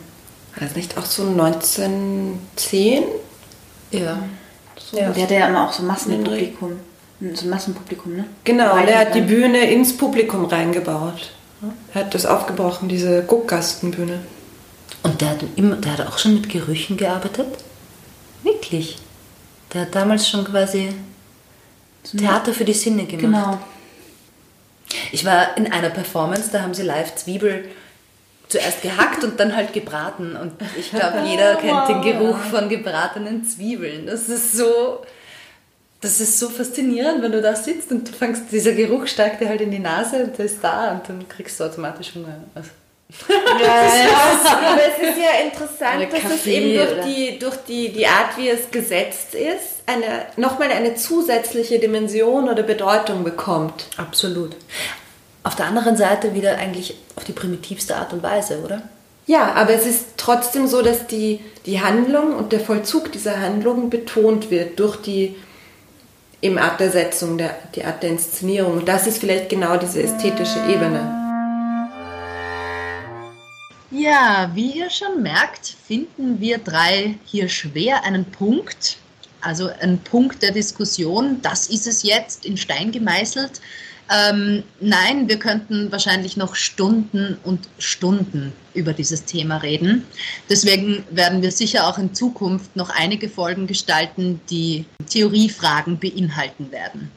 War 0.57 0.67
das 0.67 0.77
nicht 0.77 0.97
auch 0.99 1.05
so 1.05 1.23
1910? 1.23 3.05
Ja. 3.91 4.19
So 4.79 4.99
ja. 4.99 5.11
Der 5.11 5.23
hatte 5.23 5.35
ja 5.35 5.49
immer 5.49 5.69
auch 5.69 5.73
so 5.73 5.83
Massenpublikum. 5.83 6.73
So 7.21 7.47
ein 7.47 7.51
Massenpublikum, 7.51 8.17
ne? 8.17 8.25
Genau, 8.45 8.79
der 8.85 8.99
hat 8.99 9.15
die 9.15 9.23
Bühne 9.23 9.71
ins 9.71 9.97
Publikum 9.97 10.45
reingebaut. 10.45 11.31
Er 11.93 12.03
hat 12.03 12.15
das 12.15 12.27
aufgebrochen, 12.27 12.89
diese 12.89 13.23
Guckgastenbühne. 13.25 14.21
Und 15.03 15.21
der 15.21 15.31
hat, 15.31 15.39
immer, 15.57 15.77
der 15.77 15.99
hat 15.99 16.07
auch 16.07 16.19
schon 16.19 16.35
mit 16.35 16.49
Gerüchen 16.49 16.97
gearbeitet? 16.97 17.47
Wirklich? 18.43 18.99
Der 19.73 19.83
hat 19.83 19.95
damals 19.95 20.29
schon 20.29 20.45
quasi 20.45 20.91
Theater 22.17 22.53
für 22.53 22.65
die 22.65 22.75
Sinne 22.75 23.05
gemacht. 23.05 23.21
Genau. 23.21 23.59
Ich 25.13 25.25
war 25.25 25.57
in 25.57 25.71
einer 25.71 25.91
Performance, 25.91 26.51
da 26.53 26.63
haben 26.63 26.75
sie 26.75 26.83
live 26.83 27.15
Zwiebel 27.17 27.65
zuerst 28.49 28.83
gehackt 28.83 29.25
und 29.25 29.39
dann 29.39 29.55
halt 29.55 29.73
gebraten. 29.73 30.37
Und 30.37 30.53
ich 30.79 30.91
glaube, 30.91 31.21
jeder 31.27 31.57
kennt 31.57 31.89
den 31.89 32.03
Geruch 32.03 32.39
von 32.39 32.69
gebratenen 32.69 33.45
Zwiebeln. 33.45 34.07
Das 34.07 34.29
ist 34.29 34.53
so, 34.53 35.03
das 36.01 36.21
ist 36.21 36.39
so 36.39 36.49
faszinierend, 36.49 37.23
wenn 37.23 37.33
du 37.33 37.43
da 37.43 37.55
sitzt 37.55 37.91
und 37.91 38.09
du 38.09 38.13
fängst, 38.13 38.45
dieser 38.51 38.73
Geruch 38.73 39.07
steigt 39.07 39.41
dir 39.41 39.49
halt 39.49 39.61
in 39.61 39.71
die 39.71 39.79
Nase 39.79 40.25
und 40.25 40.39
der 40.39 40.47
ist 40.47 40.63
da 40.63 40.93
und 40.93 41.09
dann 41.09 41.29
kriegst 41.29 41.59
du 41.61 41.65
automatisch 41.65 42.15
Hunger. 42.15 42.37
Also. 42.55 42.71
Ja, 43.29 43.65
ja, 43.65 44.71
aber 44.71 44.83
es 44.83 45.09
ist 45.09 45.19
ja 45.19 45.43
interessant, 45.43 46.13
dass 46.13 46.31
es 46.31 46.47
eben 46.47 46.75
durch, 46.75 47.07
die, 47.07 47.39
durch 47.39 47.57
die, 47.67 47.91
die 47.91 48.07
Art, 48.07 48.37
wie 48.37 48.51
es 48.51 48.71
gesetzt 48.71 49.35
ist, 49.35 49.83
eine, 49.87 50.27
nochmal 50.37 50.71
eine 50.71 50.95
zusätzliche 50.95 51.79
Dimension 51.79 52.51
oder 52.51 52.63
Bedeutung 52.63 53.25
bekommt. 53.25 53.87
Absolut. 53.97 54.57
Auf 55.49 55.57
der 55.57 55.65
anderen 55.65 55.97
Seite 55.97 56.35
wieder 56.35 56.59
eigentlich 56.59 56.95
auf 57.17 57.25
die 57.25 57.33
primitivste 57.33 57.97
Art 57.97 58.13
und 58.13 58.23
Weise, 58.23 58.61
oder? 58.63 58.83
Ja, 59.27 59.55
aber 59.55 59.73
es 59.73 59.87
ist 59.87 60.09
trotzdem 60.19 60.67
so, 60.67 60.83
dass 60.83 61.07
die, 61.07 61.41
die 61.65 61.81
Handlung 61.81 62.37
und 62.37 62.53
der 62.53 62.61
Vollzug 62.61 63.13
dieser 63.13 63.41
Handlung 63.41 63.89
betont 63.89 64.51
wird 64.51 64.79
durch 64.79 64.97
die 64.97 65.37
im 66.43 66.59
Art 66.59 66.81
der 66.81 66.91
Setzung, 66.91 67.39
der, 67.39 67.57
die 67.75 67.83
Art 67.83 68.03
der 68.03 68.11
Inszenierung. 68.11 68.75
Und 68.75 68.89
das 68.89 69.07
ist 69.07 69.21
vielleicht 69.21 69.49
genau 69.49 69.79
diese 69.79 70.03
ästhetische 70.03 70.59
Ebene. 70.69 71.01
Ja, 73.91 74.51
wie 74.53 74.73
ihr 74.73 74.91
schon 74.91 75.23
merkt, 75.23 75.77
finden 75.87 76.43
wir 76.43 76.59
drei 76.59 77.15
hier 77.25 77.49
schwer 77.49 78.05
einen 78.05 78.27
Punkt, 78.27 78.99
also 79.41 79.71
einen 79.81 79.99
Punkt 80.01 80.43
der 80.43 80.51
Diskussion. 80.51 81.41
Das 81.41 81.69
ist 81.69 81.87
es 81.87 82.03
jetzt 82.03 82.45
in 82.45 82.59
Stein 82.59 82.93
gemeißelt. 82.93 83.63
Ähm, 84.11 84.63
nein, 84.81 85.29
wir 85.29 85.39
könnten 85.39 85.93
wahrscheinlich 85.93 86.37
noch 86.37 86.55
Stunden 86.55 87.39
und 87.45 87.69
Stunden 87.79 88.53
über 88.73 88.95
dieses 88.95 89.25
Thema 89.25 89.59
reden. 89.59 90.07
Deswegen 90.49 91.05
werden 91.11 91.43
wir 91.43 91.51
sicher 91.51 91.87
auch 91.87 91.99
in 91.99 92.15
Zukunft 92.15 92.75
noch 92.75 92.89
einige 92.91 93.29
Folgen 93.29 93.67
gestalten, 93.67 94.41
die 94.49 94.87
Theoriefragen 95.11 95.99
beinhalten 95.99 96.73
werden. 96.73 97.11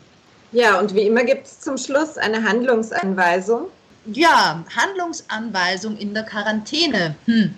Ja, 0.51 0.79
und 0.79 0.93
wie 0.93 1.07
immer 1.07 1.23
gibt 1.23 1.47
es 1.47 1.61
zum 1.61 1.77
Schluss 1.77 2.17
eine 2.17 2.43
Handlungsanweisung. 2.43 3.67
Ja, 4.05 4.65
Handlungsanweisung 4.75 5.95
in 5.97 6.13
der 6.13 6.23
Quarantäne. 6.23 7.15
Hm. 7.25 7.55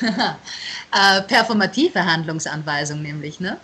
äh, 0.02 1.22
performative 1.22 2.04
Handlungsanweisung 2.04 3.02
nämlich. 3.02 3.40
Ne? 3.40 3.58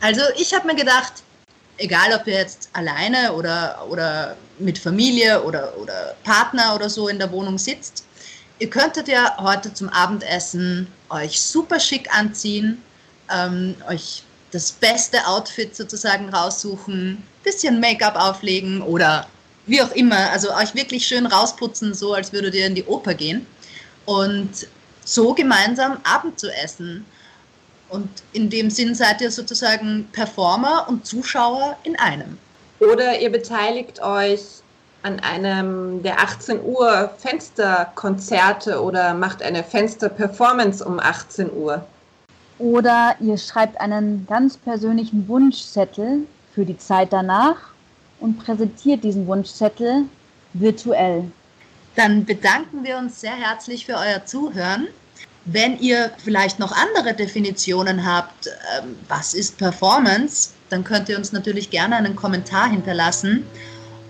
Also 0.00 0.22
ich 0.38 0.54
habe 0.54 0.66
mir 0.66 0.74
gedacht, 0.74 1.12
egal 1.80 2.12
ob 2.14 2.26
ihr 2.26 2.34
jetzt 2.34 2.68
alleine 2.72 3.32
oder, 3.32 3.86
oder 3.88 4.36
mit 4.58 4.78
Familie 4.78 5.42
oder, 5.42 5.76
oder 5.78 6.14
Partner 6.22 6.74
oder 6.74 6.88
so 6.88 7.08
in 7.08 7.18
der 7.18 7.32
Wohnung 7.32 7.58
sitzt, 7.58 8.04
ihr 8.58 8.70
könntet 8.70 9.08
ja 9.08 9.36
heute 9.38 9.72
zum 9.74 9.88
Abendessen 9.88 10.86
euch 11.08 11.40
super 11.40 11.80
schick 11.80 12.14
anziehen, 12.14 12.82
ähm, 13.32 13.74
euch 13.88 14.22
das 14.52 14.70
beste 14.72 15.26
Outfit 15.26 15.74
sozusagen 15.74 16.28
raussuchen, 16.28 17.22
bisschen 17.42 17.80
Make-up 17.80 18.16
auflegen 18.16 18.82
oder 18.82 19.26
wie 19.66 19.82
auch 19.82 19.92
immer, 19.92 20.30
also 20.30 20.52
euch 20.54 20.74
wirklich 20.74 21.06
schön 21.06 21.26
rausputzen, 21.26 21.94
so 21.94 22.14
als 22.14 22.32
würdet 22.32 22.54
ihr 22.54 22.66
in 22.66 22.74
die 22.74 22.84
Oper 22.84 23.14
gehen 23.14 23.46
und 24.04 24.66
so 25.04 25.32
gemeinsam 25.32 25.98
Abend 26.02 26.38
zu 26.38 26.50
essen. 26.52 27.04
Und 27.90 28.08
in 28.32 28.50
dem 28.50 28.70
Sinn 28.70 28.94
seid 28.94 29.20
ihr 29.20 29.30
sozusagen 29.30 30.08
Performer 30.12 30.86
und 30.88 31.06
Zuschauer 31.06 31.76
in 31.82 31.98
einem. 31.98 32.38
Oder 32.78 33.20
ihr 33.20 33.30
beteiligt 33.30 34.00
euch 34.00 34.62
an 35.02 35.18
einem 35.20 36.02
der 36.02 36.20
18 36.20 36.62
Uhr 36.62 37.10
Fensterkonzerte 37.18 38.82
oder 38.82 39.14
macht 39.14 39.42
eine 39.42 39.64
Fensterperformance 39.64 40.84
um 40.84 41.00
18 41.00 41.52
Uhr. 41.52 41.84
Oder 42.58 43.16
ihr 43.20 43.38
schreibt 43.38 43.80
einen 43.80 44.26
ganz 44.28 44.56
persönlichen 44.56 45.26
Wunschzettel 45.26 46.26
für 46.54 46.66
die 46.66 46.76
Zeit 46.76 47.12
danach 47.12 47.56
und 48.20 48.38
präsentiert 48.38 49.02
diesen 49.02 49.26
Wunschzettel 49.26 50.04
virtuell. 50.52 51.24
Dann 51.96 52.24
bedanken 52.24 52.84
wir 52.84 52.98
uns 52.98 53.20
sehr 53.20 53.34
herzlich 53.34 53.86
für 53.86 53.94
euer 53.94 54.24
Zuhören 54.24 54.88
wenn 55.44 55.78
ihr 55.78 56.10
vielleicht 56.22 56.58
noch 56.58 56.72
andere 56.72 57.14
Definitionen 57.14 58.04
habt, 58.04 58.48
ähm, 58.78 58.96
was 59.08 59.32
ist 59.34 59.58
Performance, 59.58 60.50
dann 60.68 60.82
könnt 60.84 61.08
ihr 61.08 61.16
uns 61.16 61.32
natürlich 61.32 61.70
gerne 61.70 61.96
einen 61.96 62.16
Kommentar 62.16 62.68
hinterlassen. 62.68 63.46